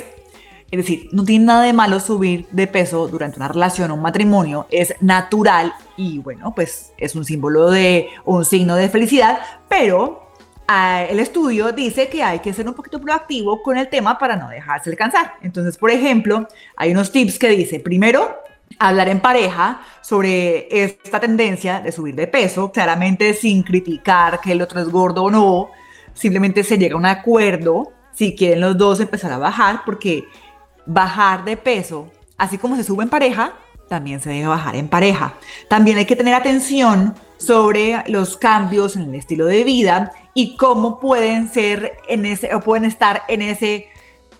[0.69, 4.01] es decir, no tiene nada de malo subir de peso durante una relación o un
[4.01, 9.39] matrimonio, es natural y bueno, pues es un símbolo de un signo de felicidad,
[9.69, 10.27] pero
[10.67, 14.35] ah, el estudio dice que hay que ser un poquito proactivo con el tema para
[14.35, 15.35] no dejarse alcanzar.
[15.41, 18.37] Entonces, por ejemplo, hay unos tips que dice, primero,
[18.77, 24.61] hablar en pareja sobre esta tendencia de subir de peso, claramente sin criticar que el
[24.61, 25.69] otro es gordo o no,
[26.13, 30.25] simplemente se llega a un acuerdo si quieren los dos empezar a bajar, porque
[30.87, 33.53] bajar de peso, así como se sube en pareja,
[33.87, 35.35] también se debe bajar en pareja.
[35.69, 40.99] También hay que tener atención sobre los cambios en el estilo de vida y cómo
[40.99, 43.87] pueden ser en ese o pueden estar en ese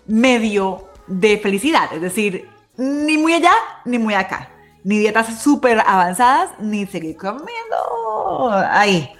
[0.06, 3.52] medio de felicidad, es decir, ni muy allá
[3.84, 4.50] ni muy acá,
[4.84, 9.10] ni dietas súper avanzadas ni seguir comiendo ahí.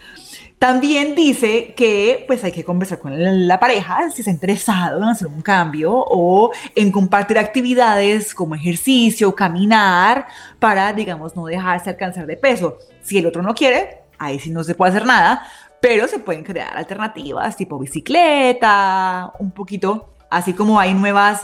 [0.58, 5.28] También dice que pues hay que conversar con la pareja si está interesado en hacer
[5.28, 10.26] un cambio o en compartir actividades como ejercicio, caminar,
[10.58, 12.78] para, digamos, no dejarse alcanzar de peso.
[13.02, 15.46] Si el otro no quiere, ahí sí no se puede hacer nada,
[15.80, 21.42] pero se pueden crear alternativas tipo bicicleta, un poquito, así como hay nuevas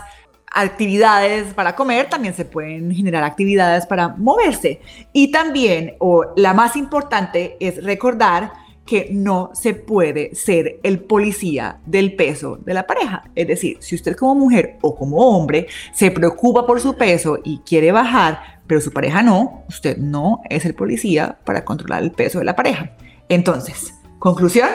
[0.50, 4.80] actividades para comer, también se pueden generar actividades para moverse.
[5.12, 11.80] Y también, o la más importante, es recordar que no se puede ser el policía
[11.86, 13.24] del peso de la pareja.
[13.34, 17.58] Es decir, si usted como mujer o como hombre se preocupa por su peso y
[17.58, 22.38] quiere bajar, pero su pareja no, usted no es el policía para controlar el peso
[22.38, 22.96] de la pareja.
[23.28, 24.68] Entonces, conclusión,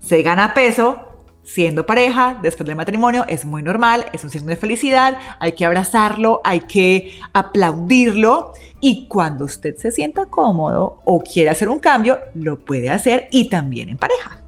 [0.00, 1.13] se gana peso
[1.44, 5.64] siendo pareja después del matrimonio, es muy normal, es un signo de felicidad, hay que
[5.64, 12.18] abrazarlo, hay que aplaudirlo y cuando usted se sienta cómodo o quiere hacer un cambio,
[12.34, 14.38] lo puede hacer y también en pareja.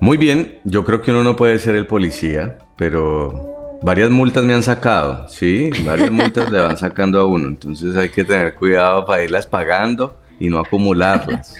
[0.00, 4.54] Muy bien, yo creo que uno no puede ser el policía, pero varias multas me
[4.54, 5.70] han sacado, ¿sí?
[5.84, 10.16] Varias multas le van sacando a uno, entonces hay que tener cuidado para irlas pagando
[10.38, 11.54] y no acumularlas.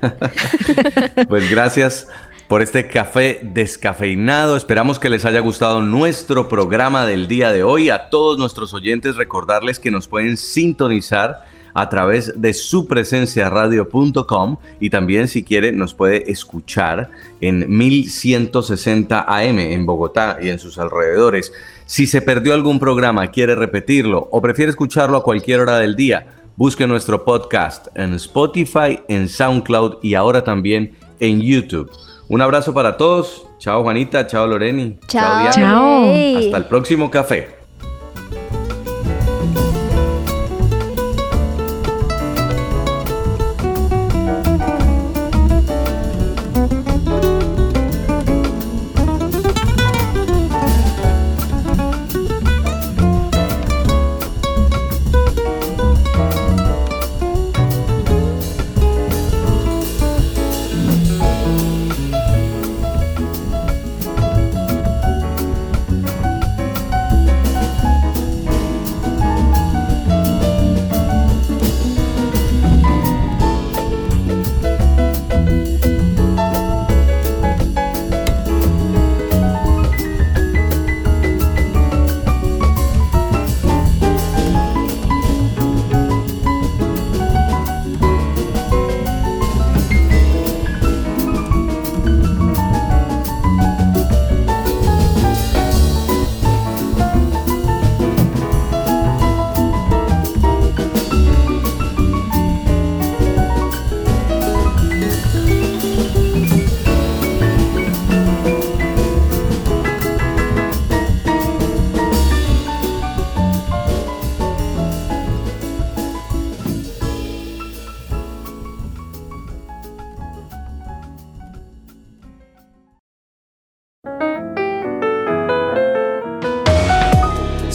[1.28, 2.08] pues gracias
[2.48, 4.56] por este café descafeinado.
[4.56, 7.90] Esperamos que les haya gustado nuestro programa del día de hoy.
[7.90, 11.44] A todos nuestros oyentes recordarles que nos pueden sintonizar
[11.74, 17.10] a través de su presencia radio.com y también si quiere nos puede escuchar
[17.42, 21.52] en 1160 AM en Bogotá y en sus alrededores.
[21.84, 26.26] Si se perdió algún programa, quiere repetirlo o prefiere escucharlo a cualquier hora del día,
[26.56, 31.90] busque nuestro podcast en Spotify, en SoundCloud y ahora también en YouTube.
[32.28, 33.46] Un abrazo para todos.
[33.58, 34.98] Chao Juanita, chao Loreni.
[35.06, 35.38] Chao.
[35.38, 35.52] Diana.
[35.52, 36.38] Chao.
[36.38, 37.57] Hasta el próximo café.